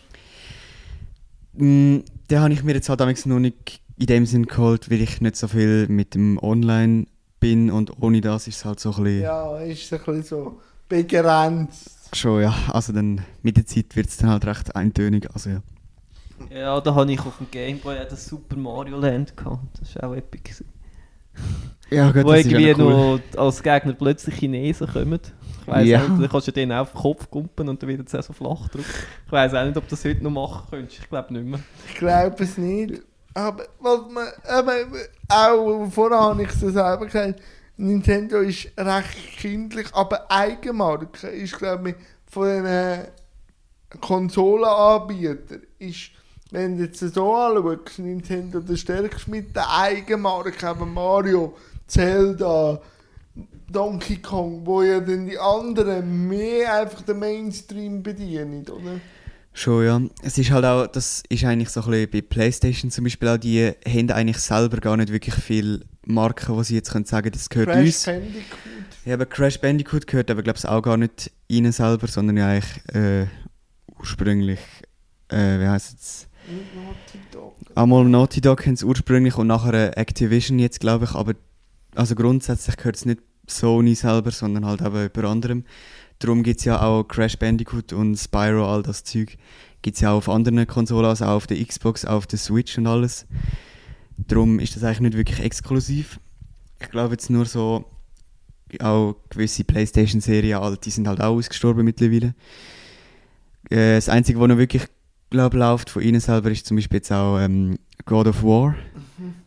[1.53, 1.99] Mm,
[2.30, 5.21] den habe ich mir jetzt halt damals noch nicht in dem Sinn geholt, weil ich
[5.21, 7.06] nicht so viel mit dem Online
[7.39, 9.21] bin und ohne das ist es halt so ein bisschen...
[9.21, 11.91] Ja, ist ein bisschen so begrenzt.
[12.13, 12.54] Schon, ja.
[12.71, 15.28] Also dann mit der Zeit wird es dann halt recht eintönig.
[15.34, 15.62] Also ja.
[16.50, 19.80] Ja, da habe ich auf dem Gameboy auch das Super Mario Land gehabt.
[19.80, 20.43] Das war auch epic.
[20.43, 20.65] gewesen.
[21.89, 23.21] Ja, gut, Wo das ist irgendwie noch cool.
[23.34, 25.19] noch als Gegner plötzlich Chinesen kommen.
[25.62, 26.00] Ich weiss Ja.
[26.08, 28.34] nicht, dann kannst du denen auf den Kopf kumpen und dann wird es auch so
[28.34, 28.86] flach drücken.
[29.26, 31.00] Ich weiss auch nicht, ob du das heute noch machen könntest.
[31.04, 31.60] Ich glaube nicht mehr.
[31.89, 33.02] Ich glaube es nicht.
[33.38, 34.78] Aber was man, aber
[35.30, 37.39] auch vorher habe ich es selber gesagt,
[37.78, 41.95] Nintendo ist recht kindlich, aber Eigenmarke ist, glaube ich,
[42.26, 43.08] von den
[44.02, 46.10] Konsolenanbietern ist
[46.50, 52.82] wenn du jetzt so anschaust, Nintendo der stärkste mit der Eigenmarke, eben Mario, Zelda,
[53.69, 59.00] Donkey Kong, wo ja dann die anderen mehr einfach den Mainstream bedienen, oder?
[59.58, 60.00] Schon, ja.
[60.22, 63.38] Es ist halt auch, das ist eigentlich so ein bisschen bei Playstation zum Beispiel auch,
[63.38, 67.50] die haben eigentlich selber gar nicht wirklich viele Marken, wo sie jetzt können sagen, das
[67.50, 68.06] gehört Crash uns.
[68.06, 68.43] Bandicoot.
[69.06, 72.50] Ja, aber Crash Bandicoot gehört aber glaube ich auch gar nicht ihnen selber, sondern ja
[72.50, 73.26] eigentlich äh,
[73.98, 74.60] ursprünglich,
[75.30, 76.28] äh, wie heißt es?
[76.76, 77.56] Naughty Dog.
[77.74, 81.34] Einmal Naughty Dog haben es ursprünglich und nachher Activision jetzt glaube ich, aber
[81.96, 85.63] also grundsätzlich gehört es nicht Sony selber, sondern halt eben über anderem.
[86.19, 89.38] Darum gibt es ja auch Crash Bandicoot und Spyro, all das Zeug.
[89.82, 92.77] Gibt es ja auch auf anderen Konsolen, also auch auf der Xbox, auf der Switch
[92.77, 93.27] und alles.
[94.17, 96.19] Darum ist das eigentlich nicht wirklich exklusiv.
[96.80, 97.86] Ich glaube jetzt nur so,
[98.80, 102.34] auch gewisse Playstation-Serien, all, die sind halt auch ausgestorben mittlerweile.
[103.69, 104.84] Äh, das Einzige, was noch wirklich
[105.30, 108.75] glaub, läuft von ihnen selber, ist zum Beispiel jetzt auch ähm, God of War.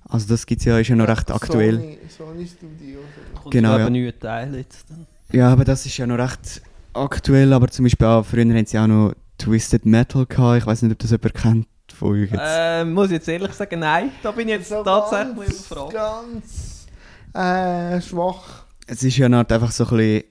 [0.08, 1.76] Also das gibt's ja, ist ja noch recht aktuell.
[1.76, 3.04] Sony, Sony Studios.
[3.32, 3.40] oder?
[3.40, 3.88] Kommt Genau, ja.
[3.88, 4.12] ja.
[4.12, 4.90] Teil jetzt.
[4.90, 5.06] dann.
[5.32, 6.60] Ja, aber das ist ja noch recht
[6.92, 10.58] aktuell, aber zum Beispiel auch, früher haben sie auch noch Twisted Metal gehabt.
[10.58, 12.42] Ich weiß nicht, ob das jemand kennt von euch jetzt.
[12.44, 15.92] Ähm, muss ich jetzt ehrlich sagen, nein, da bin ich jetzt So tatsächlich ganz, überfragt.
[15.92, 16.86] Ganz
[17.34, 18.64] äh, schwach.
[18.86, 20.24] Es ist ja noch einfach so ein bisschen,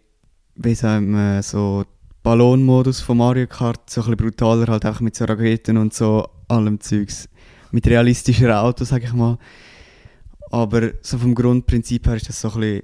[0.55, 1.85] wie sagen wir, so
[2.21, 6.27] Ballonmodus von Mario Kart, so ein bisschen brutaler, halt einfach mit so Raketen und so
[6.49, 7.29] allem Zeugs.
[7.71, 9.37] Mit realistischeren Autos, sag ich mal.
[10.51, 12.83] Aber so vom Grundprinzip her ist das so ein bisschen,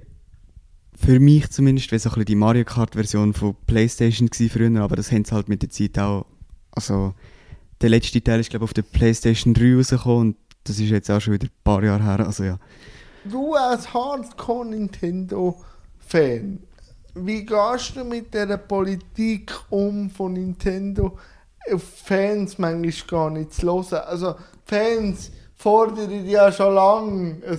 [0.96, 5.12] für mich zumindest, wie so ein die Mario Kart-Version von Playstation gsi früher, aber das
[5.12, 6.26] haben sie halt mit der Zeit auch,
[6.72, 7.14] also
[7.80, 11.10] der letzte Teil ist glaube ich auf der Playstation 3 rausgekommen und das ist jetzt
[11.10, 12.58] auch schon wieder ein paar Jahre her, also ja.
[13.24, 16.58] Du als Hardcore-Nintendo-Fan,
[17.14, 21.18] wie gehst du mit der Politik um von Nintendo,
[21.78, 24.04] Fans manchmal gar nicht zu hören?
[24.06, 27.58] Also, Fans fordern ja schon lange ein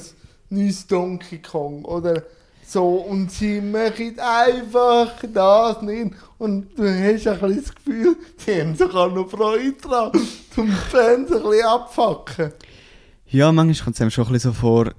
[0.49, 2.23] neues Donkey Kong oder
[2.67, 8.75] so und sie machen einfach das nicht und du hast ein das Gefühl, sie haben
[8.75, 10.11] sogar noch Freude dran,
[10.53, 12.51] zum die Fans ein bisschen abfacken.
[13.27, 14.91] Ja, manchmal kommt es einem schon ein so vor,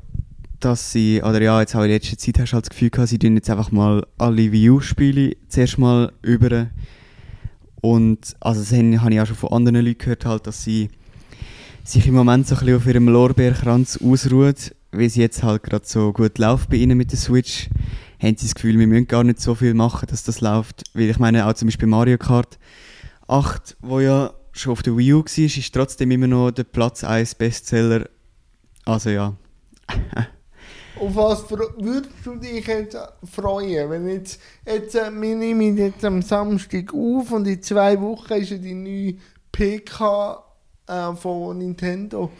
[0.61, 3.11] dass sie, oder ja, jetzt auch in letzter Zeit hast du halt das Gefühl gehabt,
[3.11, 6.69] sie tun jetzt einfach mal alle Wii U-Spiele zuerst mal über.
[7.81, 10.89] Und, also das habe ich auch schon von anderen Leuten gehört, halt, dass sie
[11.85, 14.55] sich im Moment so ein bisschen auf ihrem Lorbeerkranz ausruhen,
[14.99, 17.69] weil sie jetzt halt gerade so gut läuft bei ihnen mit der Switch,
[18.21, 20.85] haben sie das Gefühl, wir müssen gar nicht so viel machen, dass das läuft.
[20.95, 22.59] Weil ich meine, auch zum Beispiel Mario Kart
[23.29, 27.05] 8, wo ja schon auf der Wii U war, ist trotzdem immer noch der Platz
[27.05, 28.09] 1 Bestseller.
[28.85, 29.37] Also ja.
[31.01, 32.97] Auf was würdest du dich jetzt
[33.33, 38.33] freuen, wenn jetzt, jetzt äh, wir nehmen jetzt am Samstag auf und in zwei Wochen
[38.33, 39.15] ist ja die neue
[39.53, 40.43] PK
[40.89, 42.33] äh, von Nintendo.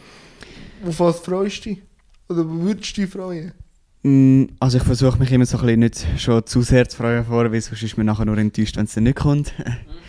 [0.85, 1.88] Auf was freust du dich?
[2.29, 3.51] Oder würdest du dich freuen?
[4.03, 7.25] Mm, Also ich versuche mich immer so ein bisschen nicht schon zu sehr zu freuen
[7.25, 9.53] vor, weil sonst ist man nachher nur enttäuscht, wenn es dann nicht kommt.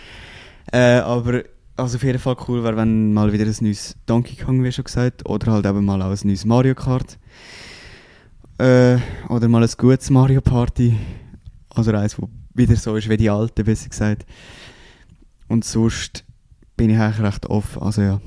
[0.73, 1.43] äh, aber
[1.77, 4.85] also auf jeden Fall cool wäre, wenn mal wieder ein neues Donkey Kong, wie schon
[4.85, 7.19] gesagt, oder halt eben mal auch ein neues Mario Kart.
[8.59, 8.99] Äh,
[9.31, 10.95] oder mal ein gutes Mario Party.
[11.71, 14.27] Also eins, wo wieder so ist wie die alte, besser gesagt.
[15.49, 16.25] Und sonst
[16.77, 18.21] bin ich eigentlich recht offen, also ja.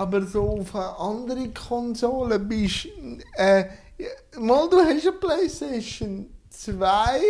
[0.00, 2.88] Aber so auf eine andere Konsole bist
[3.34, 3.64] äh,
[4.38, 7.20] mal du hast eine Playstation 2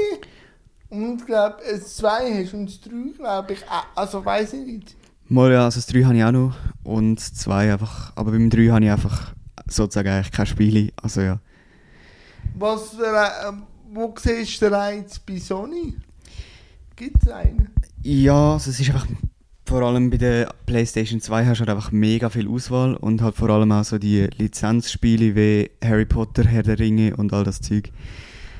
[0.90, 3.86] und glaub es 2 hast und das 3 glaube ich auch.
[3.96, 4.96] also weiß ich nicht.
[5.28, 6.54] Mal ja, also das 3 habe ich auch noch
[6.84, 9.34] und das 2 einfach, aber beim 3 habe ich einfach
[9.66, 11.40] sozusagen eigentlich keine Spiele, also ja.
[12.54, 13.52] Was der, äh,
[13.92, 15.96] wo siehst du den Reiz bei Sony?
[16.94, 17.70] Gibt es einen?
[18.04, 19.08] Ja, also es ist einfach,
[19.70, 23.36] vor allem bei der Playstation 2 hast du halt einfach mega viel Auswahl und halt
[23.36, 27.60] vor allem auch so die Lizenzspiele wie Harry Potter, Herr der Ringe und all das
[27.60, 27.92] Zeug.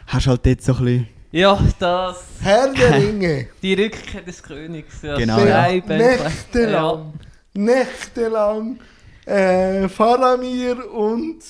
[0.07, 2.25] Hast halt dort so ein bisschen, Ja, das.
[2.41, 3.49] Herr der Ringe.
[3.61, 5.03] Die Rückkehr des Königs.
[5.03, 5.47] Ja, Genau, ja.
[5.47, 6.05] Drei Bände.
[6.23, 7.13] Nächtelang.
[7.55, 8.79] Nächtelang.
[9.27, 11.41] Äh, Faramir und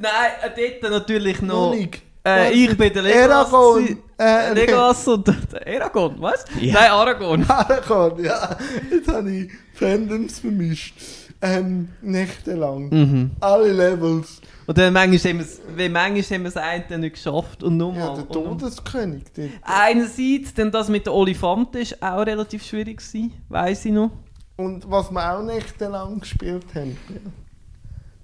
[0.00, 1.72] Nein, äh, dort natürlich noch.
[1.72, 2.02] Honig.
[2.24, 3.50] Äh, ich bin der Legolas.
[3.50, 3.82] Eragon.
[3.82, 4.02] gewesen.
[4.18, 6.44] Äh, Legolas und der Eragon, was?
[6.60, 6.74] Ja.
[6.74, 7.44] Nein, Aragorn.
[7.48, 8.56] Aragorn, ja.
[8.90, 10.94] Jetzt habe ich Fandoms vermischt.
[11.42, 12.90] Ähm, nächtelang.
[12.90, 13.30] Mhm.
[13.40, 14.42] Alle Levels.
[14.66, 17.78] Und dann manchmal haben wir es, weil manchmal haben wir es eine nicht geschafft und
[17.78, 18.08] nochmal.
[18.08, 18.28] Ja, der.
[18.28, 19.24] Todeskönig.
[19.34, 19.48] dort.
[19.62, 24.10] Einerseits, denn das mit der Olifanten ist auch relativ schwierig gewesen, weiss ich noch.
[24.56, 26.98] Und was wir auch nächtelang gespielt haben.
[27.08, 27.20] Ja.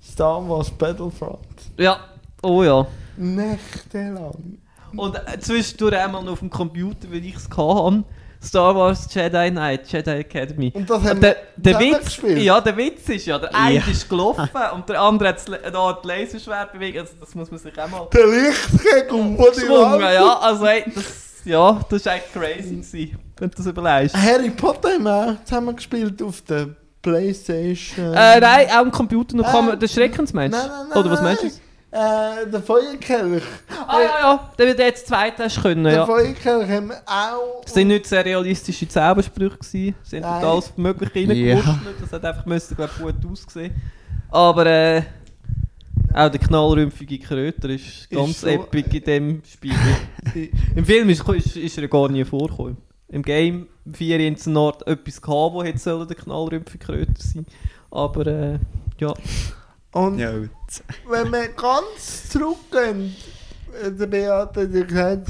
[0.06, 1.38] Star Wars Battlefront.
[1.78, 1.98] Ja,
[2.42, 2.86] oh ja.
[3.16, 4.58] Nächtelang.
[4.96, 8.04] Und äh, zwischendurch einmal noch auf dem Computer, weil ich es hatte.
[8.42, 10.70] Star Wars Jedi Knight, Jedi Academy.
[10.74, 12.38] Und das haben der, der Witz, gespielt.
[12.42, 13.82] ja, der Witz ist ja, der eine Ja.
[13.90, 16.98] ist gelaufen und der andere hat das- eine Art Laserschwert bewegt.
[16.98, 20.38] Also das muss man sich auch mal Der Lichtkegel, wo die ja.
[20.38, 21.04] Also ey, das,
[21.44, 24.16] ja, das war echt crazy, gewesen, wenn du das überlegst.
[24.16, 26.68] Harry Potter haben wir auch zusammen gespielt auf der
[27.02, 28.14] Playstation.
[28.14, 30.98] Äh, nein, auch am Computer noch Äh, kann man, der Schreckens nein, meinst nein, nein.
[30.98, 31.50] Oder was meinst du?
[31.96, 33.42] Äh, der Feuerkelch.
[33.86, 36.06] Ah ja, ja, der wird jetzt zweit hast können, Der ja.
[36.06, 37.62] Feuerkelch haben wir auch.
[37.64, 39.94] Es sind nicht sehr realistische Zaubersprüche gewesen.
[40.02, 40.34] Es sind Nein.
[40.40, 41.54] nicht alles Mögliche Ja.
[41.54, 41.96] reingewurschtelt.
[42.02, 43.74] Das hat einfach müssen, glaub, gut ausgesehen.
[44.30, 45.02] Aber äh,
[46.12, 49.72] auch der knallrümpfige Kröter ist ganz so- epic in dem Spiel.
[50.74, 52.76] Im Film ist, ist, ist er gar nie vorgekommen.
[53.08, 57.46] Im Game 4 in Art etwas gehabt, wo hätte sollen der knallrümpfige Kröter sein.
[57.90, 58.58] Aber äh,
[58.98, 59.14] ja.
[59.96, 60.30] Und Ja,
[61.08, 63.16] wenn wir ganz zurückgehen,
[63.82, 65.28] äh, der Beat hat ja gesagt,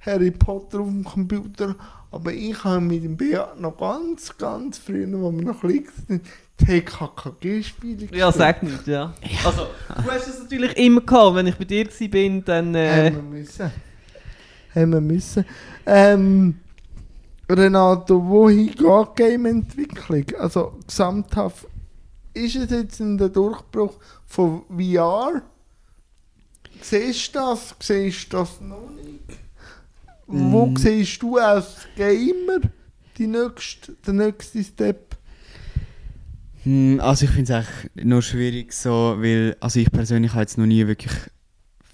[0.00, 1.76] Harry Potter auf dem Computer,
[2.10, 6.26] aber ich habe mit dem Beat noch ganz, ganz früh, wo wir noch klein sind,
[6.56, 8.16] TKKG-Spiele gespielt.
[8.16, 9.14] Ja, sag nicht, ja.
[9.44, 11.36] Also, du hast es natürlich immer gehabt.
[11.36, 12.74] Wenn ich bei dir bin, dann...
[12.74, 13.70] Äh, Haben wir müssen.
[14.74, 15.44] Haben wir müssen.
[15.86, 16.58] Ähm,
[17.48, 20.24] Renato, wohin geht Game-Entwicklung?
[20.40, 21.68] Also gesamthaft,
[22.38, 23.94] ist es jetzt in der Durchbruch
[24.26, 25.42] von VR?
[26.80, 27.74] Siehst du das?
[27.80, 29.38] Siehst du das noch nicht?
[30.26, 30.76] Wo Mm.
[30.76, 32.60] siehst du als Gamer
[33.16, 35.16] die nächste, den nächsten Step?
[36.64, 40.58] Hm, Also ich finde es eigentlich noch schwierig so, weil also ich persönlich habe jetzt
[40.58, 41.12] noch nie wirklich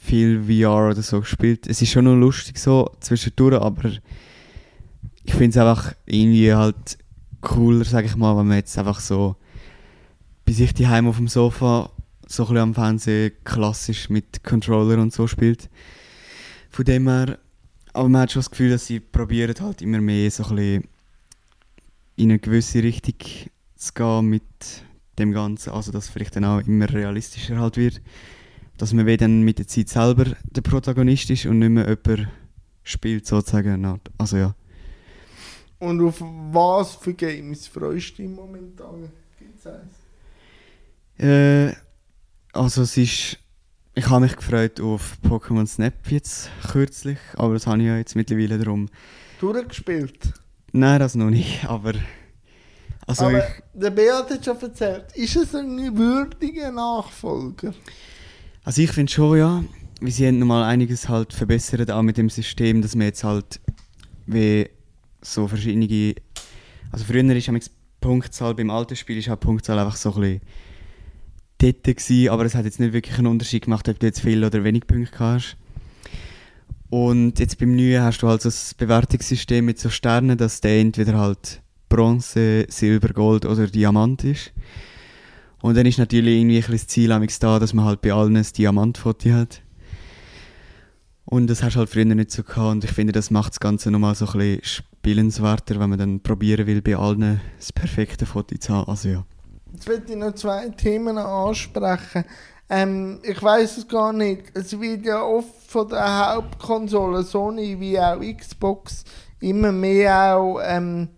[0.00, 1.66] viel VR oder so gespielt.
[1.66, 3.90] Es ist schon noch lustig so zwischendurch, aber
[5.22, 6.98] ich finde es einfach irgendwie halt
[7.40, 9.36] cooler, sage ich mal, wenn man jetzt einfach so
[10.44, 11.90] bei sich daheim auf dem Sofa
[12.26, 15.68] so ein am Fernsehen klassisch mit Controller und so spielt.
[16.70, 17.38] Von dem her,
[17.92, 20.88] aber man hat schon das Gefühl, dass sie probieren halt immer mehr so ein bisschen
[22.16, 23.14] in eine gewisse Richtung
[23.76, 24.42] zu gehen mit
[25.18, 28.00] dem Ganzen, also dass vielleicht dann auch immer realistischer halt wird,
[28.78, 32.28] dass man wie dann mit der Zeit selber der Protagonist ist und nicht mehr jemand
[32.82, 34.00] spielt sozusagen.
[34.18, 34.54] Also ja.
[35.78, 39.10] Und auf was für Games freust du dich momentan?
[39.38, 40.03] Gibt's eins?
[41.18, 41.72] Äh,
[42.52, 43.38] also es ist,
[43.94, 48.16] ich habe mich gefreut auf Pokémon Snap jetzt kürzlich, aber das habe ich ja jetzt
[48.16, 48.88] mittlerweile darum.
[49.40, 50.32] Durchgespielt?
[50.72, 51.92] Nein, das noch nicht, aber
[53.06, 57.74] also Aber ich, der Beat hat schon erzählt, ist es ein würdiger Nachfolger?
[58.64, 59.64] Also ich finde schon, ja,
[60.00, 63.60] weil sie haben nochmal einiges halt verbessert, auch mit dem System, dass man jetzt halt
[64.26, 64.68] wie
[65.20, 66.14] so verschiedene...
[66.90, 67.60] Also früher ist die
[68.00, 70.40] Punktzahl, beim alten Spiel ist die Punktzahl einfach so ein bisschen
[71.64, 74.44] dort gewesen, aber es hat jetzt nicht wirklich einen Unterschied gemacht, ob du jetzt viel
[74.44, 75.56] oder wenig Punkte hast.
[76.90, 80.80] Und jetzt beim Neuen hast du halt so ein Bewertungssystem mit so Sternen, dass der
[80.80, 84.52] entweder halt Bronze, Silber, Gold oder Diamant ist.
[85.60, 88.46] Und dann ist natürlich irgendwie ein das Ziel da, dass man halt bei allen ein
[88.56, 89.62] Diamantfoto hat.
[91.24, 92.72] Und das hast du halt früher nicht so gehabt.
[92.72, 96.20] Und ich finde, das macht das Ganze nochmal so ein bisschen spielenswerter, wenn man dann
[96.20, 98.88] probieren will, bei allen das perfekte Foto zu haben.
[98.88, 99.24] Also ja.
[99.74, 102.24] Jetzt will ich noch zwei Themen ansprechen.
[102.70, 104.52] Ähm, ich weiß es gar nicht.
[104.54, 109.02] Es wird ja oft von der Hauptkonsole Sony wie auch Xbox
[109.40, 111.08] immer mehr auch ähm,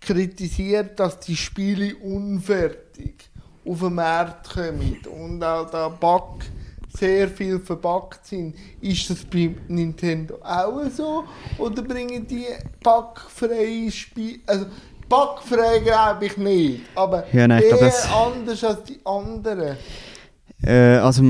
[0.00, 3.30] kritisiert, dass die Spiele unfertig
[3.64, 6.40] auf den Markt kommen und auch der Bug
[6.88, 8.56] sehr viel verbuggt sind.
[8.80, 11.24] Ist das bei Nintendo auch so?
[11.58, 12.46] Oder bringen die
[12.82, 14.40] bugfreie Spiele?
[14.46, 14.66] Also,
[15.14, 19.76] bugfrei glaube ich nicht, aber Ja, nein, ich eher das- anders als die anderen.
[20.62, 21.22] Äh, also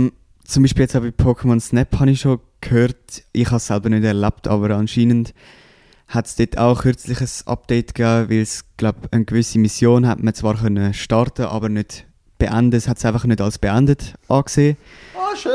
[0.44, 3.88] zum Beispiel jetzt auch bei Pokémon Snap habe ich schon gehört, ich habe es selber
[3.88, 5.34] nicht erlebt, aber anscheinend
[6.08, 10.22] hat es dort auch kürzlich ein Update gegeben, weil es, glaube eine gewisse Mission hat
[10.22, 12.04] man zwar können starten, aber nicht
[12.38, 12.76] beenden.
[12.76, 14.76] Es hat es einfach nicht als beendet angesehen.
[15.16, 15.50] Ah, schön.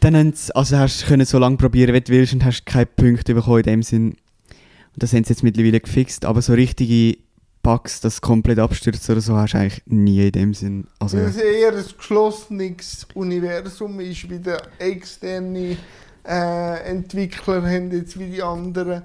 [0.00, 3.34] Dann also hast du können so lange probieren, wie du willst und hast keine Punkte
[3.34, 4.08] bekommen in dem Sinn.
[4.10, 7.16] Und das haben sie jetzt mittlerweile gefixt, aber so richtige
[7.64, 10.86] Bugs, das komplett abstürzt oder so, hast du eigentlich nie in dem Sinn.
[11.00, 11.24] Also, ja.
[11.24, 15.76] es eher ein geschlossenes Universum ist, wie der externe
[16.24, 19.02] äh, Entwickler haben jetzt wie die anderen.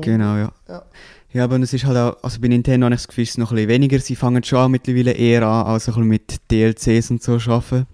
[0.00, 0.52] Genau, ja.
[0.68, 0.82] Ja.
[1.32, 3.38] Ja, aber es ist halt auch, also bei Nintendo habe ich das Gefühl, es ist
[3.38, 3.98] noch ein bisschen weniger.
[3.98, 7.86] Sie fangen schon mittlerweile eher an, also ein bisschen mit DLCs und so zu arbeiten.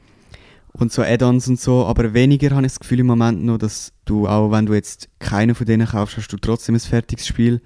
[0.73, 3.93] Und so Add-ons und so, aber weniger habe ich das Gefühl im Moment noch, dass
[4.05, 7.63] du auch, wenn du jetzt keinen von denen kaufst, hast du trotzdem ein fertiges Spiel.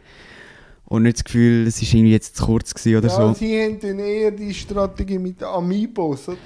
[0.87, 3.35] Und nicht das Gefühl, es war irgendwie jetzt zu kurz gewesen oder ja, so.
[3.35, 6.29] sie haben dann eher die Strategie mit den Amiibos.
[6.29, 6.39] Oder?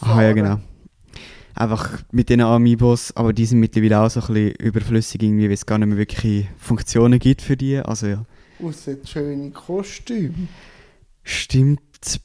[0.00, 0.60] Aha, ja genau.
[1.54, 5.52] Einfach mit den Amiibos, aber die sind mittlerweile auch so ein bisschen überflüssig irgendwie, weil
[5.52, 7.78] es gar nicht mehr wirklich Funktionen gibt für die.
[7.78, 8.24] Also ja.
[8.62, 10.48] Außer die schönen Kostüme.
[11.22, 11.80] Stimmt,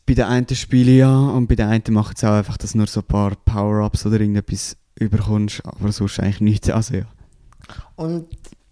[0.05, 2.87] bei den einen Spielen ja und bei den einen macht es auch einfach, dass nur
[2.87, 6.69] so ein paar Power-Ups oder irgendetwas überkommst, aber sonst eigentlich nichts.
[6.69, 7.05] Also ja.
[7.95, 8.27] Und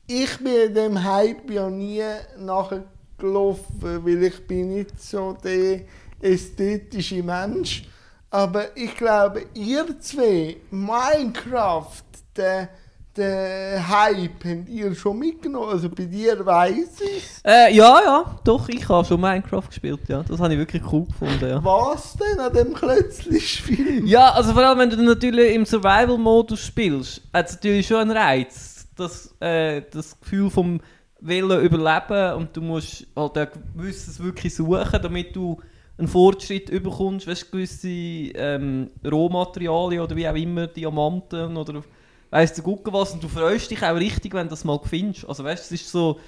[0.07, 2.03] ich bin dem Hype ja nie
[2.37, 5.81] nachgelaufen, weil ich bin nicht so der
[6.21, 7.83] ästhetische Mensch.
[8.29, 12.01] Aber ich glaube, ihr zwei, Minecraft,
[12.35, 12.69] der,
[13.15, 15.69] der Hype, habt ihr schon mitgenommen.
[15.69, 20.23] Also bei dir weiß ich Äh, ja, ja, doch, ich habe schon Minecraft gespielt, ja.
[20.23, 21.63] Das habe ich wirklich cool gefunden, ja.
[21.63, 24.07] Was denn an dem Klötzli-Spiel?
[24.07, 28.17] Ja, also vor allem, wenn du natürlich im Survival-Modus spielst, hat es natürlich schon einen
[28.17, 28.72] Reiz.
[28.95, 30.82] Das, äh, das Gefühl vom
[31.19, 35.60] Willen überleben und du musst halt auch gewisses wirklich suchen, damit du
[35.97, 41.84] einen Fortschritt überkommst, weißt, gewisse ähm, Rohmaterialien oder wie auch immer, Diamanten oder
[42.29, 45.27] weiss der Gucke was und du freust dich auch richtig, wenn du das mal findest.
[45.27, 46.19] Also weißt, es ist so,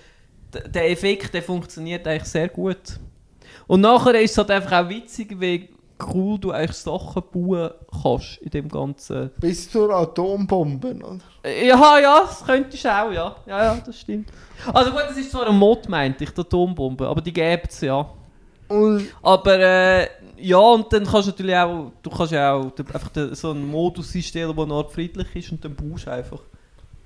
[0.53, 2.99] der Effekt, der funktioniert eigentlich sehr gut.
[3.67, 5.69] Und nachher ist es halt einfach auch witzig, wie
[6.13, 9.31] cool du eigentlich Sachen bauen kannst in dem ganzen...
[9.39, 11.19] Bis zur Atombombe, oder?
[11.43, 13.35] Ja, ja, das könntest du auch, ja.
[13.45, 14.29] Ja, ja, das stimmt.
[14.73, 17.81] Also gut, das ist zwar ein Mod, meinte ich, die Atombombe, aber die gäbe es,
[17.81, 18.09] ja.
[18.67, 23.11] Und Aber äh, ja, und dann kannst du natürlich auch, du kannst ja auch einfach
[23.33, 26.41] so einen Modus einstellen, der Art friedlich ist und dann baust du einfach.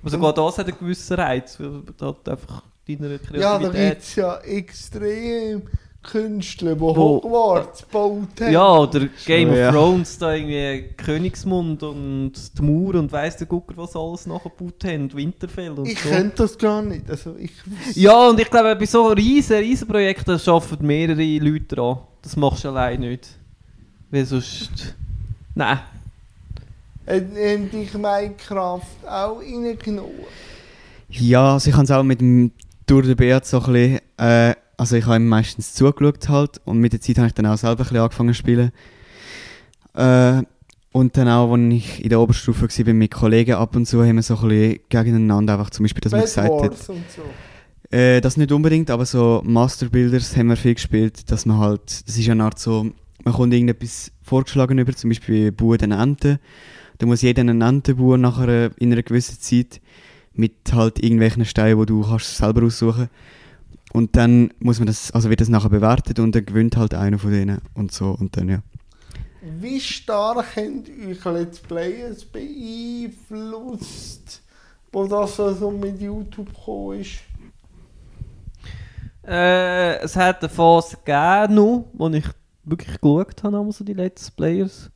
[0.02, 3.40] Also sogar das hat einen gewissen Reiz, weil du halt einfach deiner Kreativität...
[3.40, 5.62] ja, da gibt es ja extrem
[6.02, 8.52] Künstler, die Wo- Hogwarts gebaut haben.
[8.52, 9.70] Ja, oder Game of ja.
[9.70, 15.12] Thrones, da irgendwie Königsmund und die Mauer und weiss der Gucker, was alles nachgebaut haben,
[15.12, 16.08] Winterfell und Ich so.
[16.08, 17.08] könnte das gar nicht.
[17.10, 17.52] Also ich,
[17.94, 21.98] Ja, und ich glaube, bei so riesen, riesen Projekten arbeiten mehrere Leute dran.
[22.22, 23.28] Das machst du allein nicht.
[24.10, 24.94] Weil sonst...
[25.54, 25.80] Nein.
[27.04, 30.12] Hätte ich Minecraft auch reingenommen?
[31.10, 32.52] Ja, also ich habe es auch mit dem
[32.86, 36.78] Tour de Beat so ein bisschen, äh, also ich habe ihm meistens zugeschaut halt und
[36.78, 38.72] mit der Zeit habe ich dann auch selber ein bisschen angefangen zu spielen.
[39.92, 40.42] Äh,
[40.92, 44.16] und dann auch, als ich in der Oberstufe war mit Kollegen ab und zu, haben
[44.16, 47.94] wir so ein bisschen gegeneinander einfach zum Beispiel, dass man gesagt hat, Wars so.
[47.94, 52.08] Äh, das nicht unbedingt, aber so Master Builders haben wir viel gespielt, dass man halt,
[52.08, 52.90] das ist eine Art so,
[53.22, 56.38] man kommt irgendetwas vorgeschlagen über, zum Beispiel Bauern den Enten.
[56.96, 59.82] Da muss jeder einen Enten bauen nachher in einer gewissen Zeit
[60.32, 63.10] mit halt irgendwelchen Steinen, die du kannst selber aussuchen.
[63.92, 67.18] Und dann muss man das, also wird das nachher bewertet und dann gewinnt halt einer
[67.18, 68.62] von denen und so und dann ja.
[69.42, 74.42] Wie stark haben euch Let's Players beeinflusst,
[74.92, 77.20] wo das so mit YouTube gekommen ist?
[79.26, 82.24] Äh, es hat eine Phase gegeben, noch, wo ich
[82.64, 84.90] wirklich geschaut habe, also die Let's Players.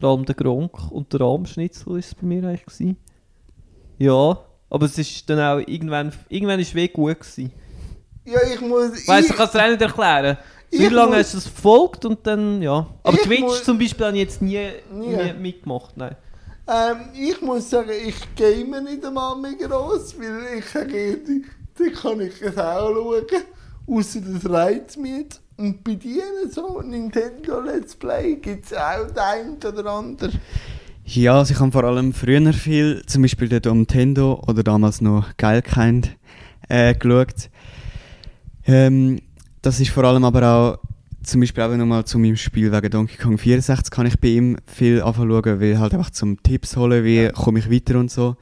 [0.00, 2.66] Vor allem der Gronk und der Rahmschnitzel war es bei mir eigentlich.
[2.66, 2.96] Gewesen.
[3.98, 4.38] Ja,
[4.70, 7.52] aber es ist dann auch irgendwann, irgendwann ist es gut gewesen.
[8.24, 9.06] Ja, ich muss...
[9.06, 10.38] Weißt du, ich- kannst du dir auch nicht erklären.
[10.70, 12.86] ich Wie lange muss- hast du das verfolgt und dann, ja.
[13.02, 15.08] Aber Ich Twitch muss- zum Beispiel habe ich jetzt nie, Nie.
[15.16, 16.16] nie mitgemacht, nein.
[16.66, 21.18] Ähm, ich muss sagen, ich game nicht einmal mehr gross, weil ich sage,
[21.78, 23.24] die kann ich es auch schauen.
[23.86, 25.40] Außer das reizt mich nicht.
[25.58, 30.40] Und bei dir so Nintendo Let's Play gibt es auch den einen oder anderen.
[31.04, 35.36] Ja, also ich habe vor allem früher viel, zum Beispiel den Nintendo oder damals noch
[35.36, 36.16] Geilkind
[36.70, 37.50] äh, geschaut.
[38.66, 39.20] Ähm,
[39.62, 40.78] das ist vor allem aber auch,
[41.22, 44.58] zum Beispiel auch nochmal zu meinem Spiel wegen Donkey Kong 64 kann ich bei ihm
[44.66, 48.36] viel anfangen schauen, weil halt einfach zum Tipps holen, wie komme ich weiter und so.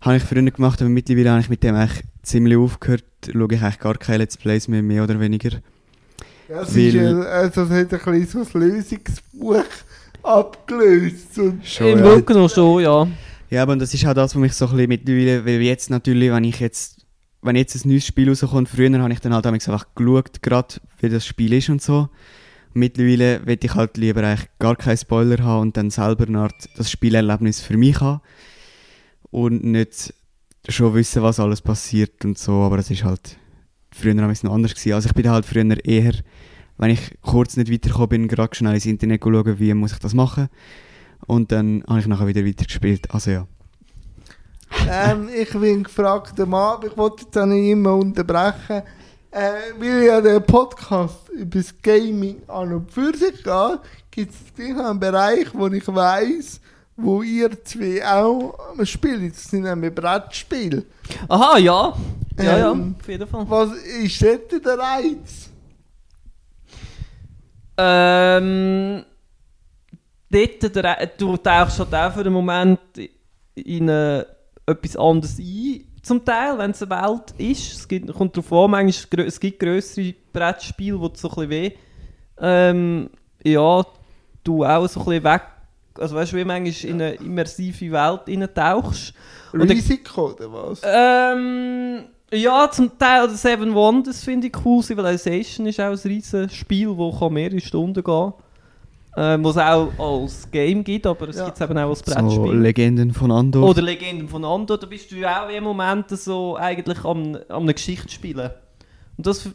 [0.00, 3.62] Habe ich früher gemacht, aber mittlerweile habe ich mit dem eigentlich ziemlich aufgehört, schaue ich
[3.62, 5.50] eigentlich gar keine Let's Plays mehr, mehr oder weniger.
[6.48, 9.64] Ja, das, Weil- ist, ja- also, das hat ein bisschen so ein Lösungsbuch
[10.24, 11.38] abgelöst.
[11.38, 12.12] Und Schon, Im ja.
[12.12, 13.06] Rücken noch schon, ja.
[13.50, 16.30] Ja, aber das ist auch das, was mich so ein bisschen mittlerweile, weil jetzt natürlich,
[16.32, 17.01] wenn ich jetzt,
[17.42, 21.08] wenn jetzt ein neues Spiel rauskommt, früher habe ich dann halt einfach geschaut, gerade wie
[21.08, 22.08] das Spiel ist und so.
[22.72, 26.68] Mittlerweile will ich halt lieber eigentlich gar keinen Spoiler haben und dann selber eine Art
[26.76, 28.22] das Spielerlebnis für mich haben.
[29.30, 30.14] Und nicht
[30.68, 33.36] schon wissen, was alles passiert und so, aber das ist halt,
[33.90, 34.94] früher es noch anders gewesen.
[34.94, 36.14] Also ich bin halt früher eher,
[36.78, 40.14] wenn ich kurz nicht weitergekommen bin, gerade schnell ins Internet schauen, wie muss ich das
[40.14, 40.48] machen.
[41.26, 43.12] Und dann habe ich nachher wieder weitergespielt.
[43.12, 43.46] Also ja.
[44.88, 48.82] Ähm, ich bin gefragt, Mann, ich wollte jetzt auch nicht immer unterbrechen,
[49.30, 54.78] äh, weil ja der Podcast über das Gaming an und für sich geht, gibt es
[54.78, 56.60] einen Bereich, wo ich weiss,
[56.96, 58.54] wo ihr zwei auch
[58.84, 59.32] spielt.
[59.34, 60.84] Das sind nämlich Brettspiele.
[61.28, 61.94] Aha, ja.
[62.38, 63.44] Ja, ja, Ähm, auf jeden Fall.
[63.48, 65.50] Was ist dort der Reiz?
[67.76, 69.04] Ähm,
[70.30, 72.80] dort, der, du tauchst halt auch für einen Moment
[73.54, 74.24] in äh,
[74.66, 75.84] etwas anderes ein.
[76.02, 77.72] zum Teil, wenn es eine Welt ist.
[77.72, 81.72] Es gibt, kommt darauf an, manchmal, es gibt grössere Brettspiele, wo so ein bisschen weh,
[82.40, 83.10] ähm,
[83.44, 83.84] ja,
[84.42, 85.42] du auch so ein bisschen weg,
[85.98, 88.20] also weißt du, wie manchmal in eine immersive Welt
[89.68, 90.80] dann- Risiko oder was?
[90.84, 94.82] Ähm, ja, zum Teil oder Seven Wonders finde ich cool.
[94.82, 98.32] Civilization ist auch ein riesiges Spiel, das kann mehrere Stunden gehen
[99.16, 101.44] ähm, was es auch als Game gibt, aber es Ja.
[101.46, 102.58] gibt es eben auch als So Brettspiel.
[102.60, 103.68] Legenden von Andor.
[103.70, 107.62] Oder Legenden von Andor, da bist du ja auch im Moment so eigentlich am, am
[107.62, 108.50] eine Geschichte spielen.
[109.16, 109.48] Und das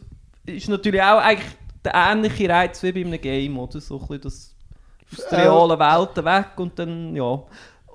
[0.46, 1.50] ist natürlich auch eigentlich
[1.84, 3.80] der ähnliche Reiz wie bei einem Game, oder?
[3.80, 4.54] So ein bisschen das
[5.16, 7.42] aus der Äh, realen Welt weg und dann, ja.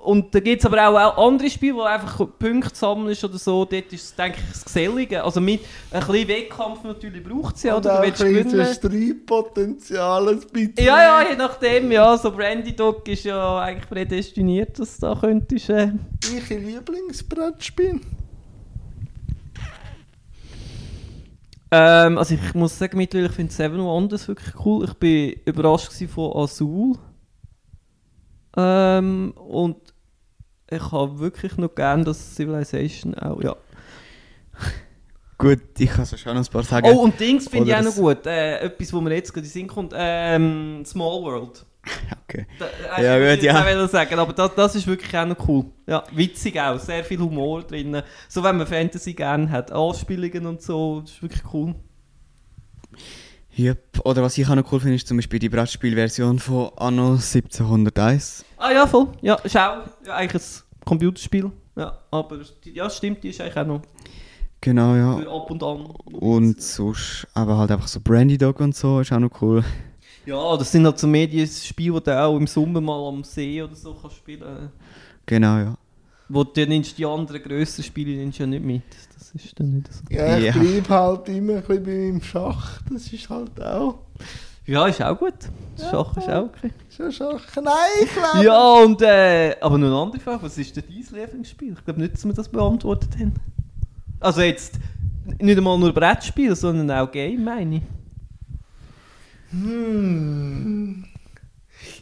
[0.04, 3.64] Und da gibt es aber auch, auch andere Spiele, wo einfach Punkte sammelst oder so.
[3.64, 5.24] Dort ist es, denke ich, das Gesellige.
[5.24, 7.94] Also mit ein bisschen Wettkampf natürlich braucht es ja, Und oder?
[7.94, 8.74] auch Du willst gewinnen.
[8.74, 10.74] Streitpotenzial ein bisschen.
[10.78, 12.18] Ja, ja, je nachdem, ja.
[12.18, 15.70] So Brandy Dog ist ja eigentlich prädestiniert, dass du da könntest...
[15.70, 15.92] Äh,
[16.30, 18.00] Welche Lieblingsbrettspiel?
[21.70, 24.84] Ähm, also ich muss sagen, mittlerweile ich finde Seven Wonders wirklich cool.
[24.84, 26.98] Ich bin überrascht von Azul.
[28.56, 29.76] Ähm, und
[30.70, 33.56] ich habe wirklich noch gern das Civilization auch, ja.
[35.36, 36.86] Gut, ich kann so schon noch ein paar sagen.
[36.88, 38.24] Oh, und Dings finde ich auch noch gut.
[38.26, 39.92] Äh, etwas, wo mir jetzt gerade in den Sinn kommt.
[39.94, 41.66] Ähm, Small World.
[42.26, 42.46] Okay.
[42.58, 43.64] Da, äh, Ja, ich gut, ja.
[43.64, 45.66] wollte sagen, aber das, das ist wirklich auch noch cool.
[45.86, 48.02] Ja, witzig auch, sehr viel Humor drin.
[48.28, 51.74] So, wenn man Fantasy gerne hat, Anspielungen und so, das ist wirklich cool.
[53.56, 54.00] Yep.
[54.04, 58.44] Oder was ich auch noch cool finde, ist zum Beispiel die Brettspielversion von Anno 1701.
[58.56, 59.08] Ah ja, voll.
[59.20, 61.50] Ja, ist auch ja, eigentlich ein Computerspiel.
[61.76, 63.82] Ja, aber ja, stimmt, die ist eigentlich auch noch
[64.60, 65.18] Genau, ja.
[65.18, 65.84] für ab und an.
[66.14, 69.62] Und sonst aber halt einfach so Brandy Dog und so ist auch noch cool.
[70.24, 73.74] Ja, das sind halt so Medienspiele, die du auch im Sommer mal am See oder
[73.74, 74.70] so kannst spielen
[75.26, 75.76] Genau, ja.
[76.28, 78.82] Wo du nimmst die anderen grösseren Spiele nimmst du ja nicht mit.
[79.18, 80.00] Das ist dann nicht so.
[80.10, 80.52] Ja, ich Ja.
[80.52, 82.80] bleibe halt immer ein bisschen bei meinem Schach.
[82.90, 83.98] Das ist halt auch.
[84.66, 85.34] Ja, ist auch gut.
[85.76, 86.70] Das Schach ist auch okay.
[86.88, 87.42] Schon Schach.
[87.56, 88.44] Nein, ich glaube.
[88.44, 91.74] Ja, und äh, aber noch eine andere Frage, was ist denn dein Lieblingsspiel?
[91.76, 93.34] Ich glaube nicht, dass wir das beantwortet haben.
[94.20, 94.78] Also jetzt
[95.40, 97.82] nicht einmal nur Brettspiel, sondern auch Game, meine ich.
[99.50, 101.04] Hm.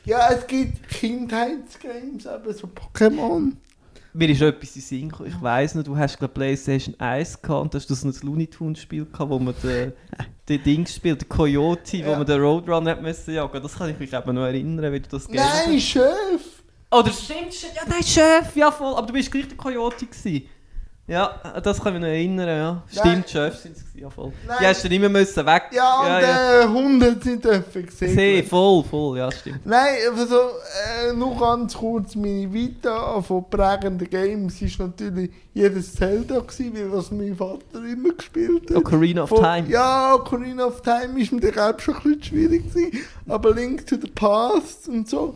[0.04, 3.52] Ja, es gibt Kindheitsgames, aber so Pokémon.
[4.14, 5.30] Mir ist etwas in Sinn gekommen.
[5.30, 8.46] Ich weiss noch, du hast glaub, PlayStation 1 gehabt und hast du so ein Looney
[8.46, 9.92] Tunes Spiel gehabt, wo man den,
[10.48, 12.18] den Ding gespielt, den Coyote, wo Ja.
[12.18, 13.62] man den Roadrunner hat müssen jagen.
[13.62, 16.62] Das kann ich mich eben noch erinnern, wie du das Nein, Chef!
[16.90, 17.54] Oh, das stimmt.
[17.74, 18.94] Ja, nein, Chef, ja voll.
[18.94, 20.42] Aber du bist gleich der Coyote gewesen.
[21.08, 22.82] Ja, das kann ich mich noch erinnern, ja.
[22.88, 24.32] Stimmt, Chef sind es ja voll.
[24.46, 24.56] Nein.
[24.60, 25.64] Die hast du nicht mehr müssen weg.
[25.72, 26.60] Ja, und ja, ja.
[26.62, 28.14] äh, Hunde sind dürfen gesehen.
[28.14, 29.66] See, voll, voll, ja, stimmt.
[29.66, 36.38] Nein, also äh, nur ganz kurz meine Vita von prägenden Games ist natürlich jedes Zelda
[36.38, 38.76] gewesen, weil das mein Vater immer gespielt hat.
[38.76, 39.68] Ocarina of Von- Time.
[39.68, 42.92] Ja, Ocarina of Time ist mir glaube schon ein bisschen schwierig gewesen,
[43.26, 45.34] aber Link to the Past und so.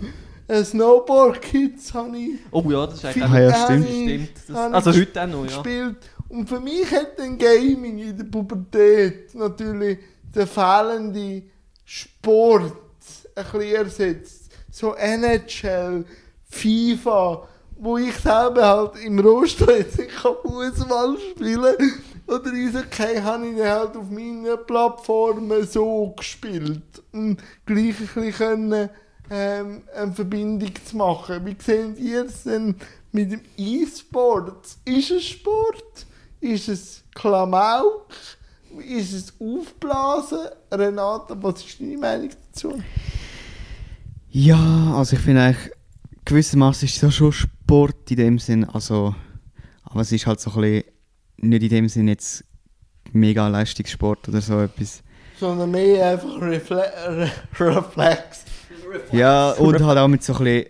[0.49, 3.88] Äh, Snowboard Kids habe ich Oh ja, das ist eigentlich Ah ja, stimmt.
[3.88, 4.30] ich- stimmt.
[4.49, 5.62] Das, also ich heute auch noch, ja.
[5.62, 5.97] gespielt.
[6.28, 9.99] Und für mich hat dann Gaming in der Pubertät natürlich
[10.34, 11.51] den fehlenden
[11.84, 12.72] Sport
[13.34, 14.51] ein bisschen ersetzt.
[14.70, 16.05] So NHL,
[16.49, 21.76] FIFA, wo ich selber halt im kann Fußball spielen
[22.26, 26.82] oder Eishockey habe ich dann halt auf meinen Plattformen so gespielt
[27.12, 28.90] und gleich ein bisschen können,
[29.31, 31.45] ähm, eine Verbindung zu machen.
[31.45, 32.74] Wie sehen ihr es denn
[33.12, 34.66] mit dem E-Sport?
[34.85, 36.07] Ist es Sport?
[36.41, 38.09] Ist es Klamauk?
[38.87, 40.49] Ist es Aufblasen?
[40.70, 42.79] Renate, was ist deine Meinung dazu?
[44.31, 45.72] Ja, also ich finde eigentlich,
[46.24, 49.14] gewissermaßen ist es ja schon Sport in dem Sinn, also,
[49.85, 50.85] aber es ist halt so ein bisschen,
[51.39, 52.45] nicht in dem Sinn jetzt
[53.12, 55.03] mega Leistungssport oder so etwas.
[55.39, 58.45] Sondern mehr einfach Refle Re Reflex.
[59.12, 60.66] Ja, und halt auch mit so ein bisschen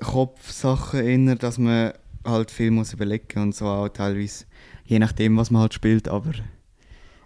[0.00, 1.92] Kopfsachen inner, dass man
[2.24, 4.44] halt viel muss überlegen und so auch teilweise,
[4.84, 6.32] je nachdem was man halt spielt, aber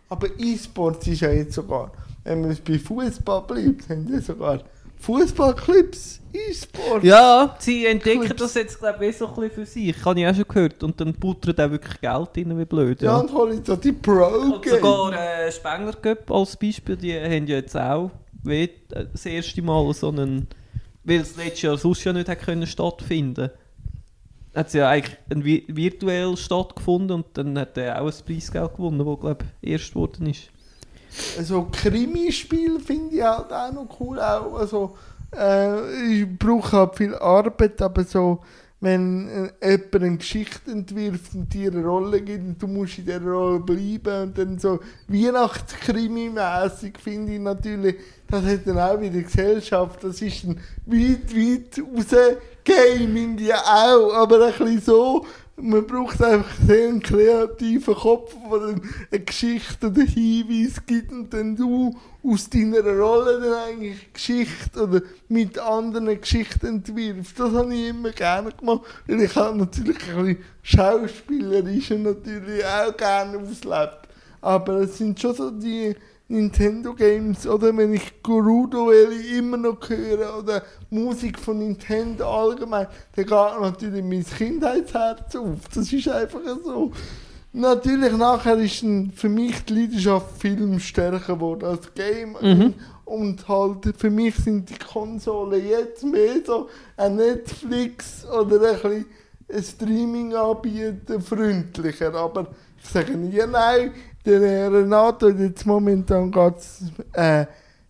[0.09, 1.93] Aber E-Sport ist ja jetzt sogar,
[2.25, 4.61] wenn man bei Fußball bleibt, haben die sogar
[5.01, 7.03] Fußballclips, E-Sport.
[7.05, 8.41] Ja, sie entdecken Clips.
[8.41, 10.05] das jetzt, glaube ich, eh so ein bisschen für sich.
[10.05, 10.83] Habe ich auch schon gehört.
[10.85, 13.03] Und dann buttert auch wirklich Geld rein, wie blöd.
[13.03, 13.19] Ja, Ja.
[13.19, 14.71] und hol ich so die Und Pro-Games.
[14.81, 18.11] sogar äh, Spengler Cup als Beispiel, die haben ja jetzt auch
[18.45, 20.49] das erste Mal so einen,
[21.05, 23.51] weil es letztes Jahr sonst ja nicht hat können stattfinden
[24.55, 28.77] hat es ja eigentlich ein vi virtuell stattgefunden und dann hat er auch ein Preisgeld
[28.77, 30.51] gewonnen, das glaube ich erst geworden ist.
[31.43, 34.19] So Krimispiel finde ich halt auch noch cool.
[34.19, 34.97] Auch, also,
[35.37, 38.41] äh, ich brauche halt viel Arbeit, aber so,
[38.83, 43.05] wenn äh, jemand eine Geschichte entwirft und dir eine Rolle gibt und du musst in
[43.05, 47.95] dieser Rolle bleiben und dann so Weihnachtskrimi-mässig finde ich natürlich,
[48.29, 54.15] das hat dann auch wieder Gesellschaft, das ist ein weit, weit raus Gaming ja auch,
[54.15, 55.27] aber ein bisschen so,
[55.57, 58.75] man braucht einfach sehr einen kreativen Kopf, der
[59.11, 61.95] eine Geschichte oder Hinweis gibt und dann du
[62.25, 67.39] aus deiner Rolle dann eigentlich Geschichte oder mit anderen Geschichten entwirfst.
[67.39, 72.65] Das habe ich immer gerne gemacht, weil ich habe natürlich ein bisschen schauspielerisch und natürlich
[72.65, 74.09] auch gerne auslebt.
[74.41, 75.95] Aber es sind schon so die
[76.33, 83.27] Nintendo Games oder wenn ich Gerudo immer noch höre oder Musik von Nintendo allgemein, dann
[83.27, 85.59] geht natürlich mein Kindheitsherz auf.
[85.75, 86.91] Das ist einfach so.
[87.53, 88.83] Natürlich nachher ist
[89.15, 92.35] für mich die Leidenschaft Film stärker geworden als Game.
[92.41, 92.75] Mhm.
[93.05, 99.05] Und halt für mich sind die Konsolen jetzt mehr so ein Netflix oder ein
[99.51, 102.15] bisschen Streaming-Anbieter freundlicher.
[102.15, 102.47] Aber
[102.83, 103.93] ich sage nie nein.
[104.25, 106.83] Der Renato hat jetzt momentan geht's,
[107.15, 107.45] äh,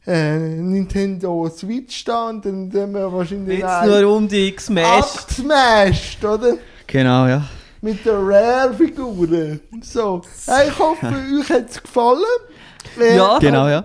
[0.06, 5.20] äh, Nintendo Switch da und dann haben wir wahrscheinlich Jetzt nur um die gesmashed.
[5.20, 6.56] abgesmashed, oder?
[6.86, 7.44] Genau, ja.
[7.80, 9.60] Mit den Rare-Figuren.
[9.82, 10.22] So.
[10.46, 11.06] Ich hoffe,
[11.40, 12.22] euch hat es gefallen.
[13.14, 13.84] Ja, Genau, ja.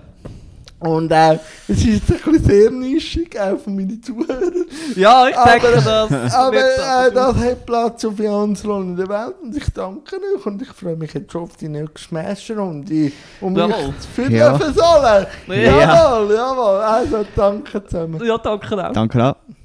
[0.80, 4.64] Und äh, es ist ein bisschen sehr nischig, auch von meinen Zuhörern.
[4.94, 5.88] Ja, ich Aber- denke, das
[6.34, 10.62] Aber äh, das hat Platz auf ganz in der Welt und ich danke euch und
[10.62, 13.10] ich freue mich jetzt schon auf die nächste Smash-Runde,
[13.40, 13.94] um mich Jawohl.
[13.98, 14.56] zu führen Ja.
[14.58, 15.26] sollen.
[15.48, 15.56] Ja.
[15.80, 16.80] Jawohl, jawohl.
[16.80, 18.22] Also danke zusammen.
[18.24, 18.92] Ja, danke auch.
[18.92, 19.57] Danke auch.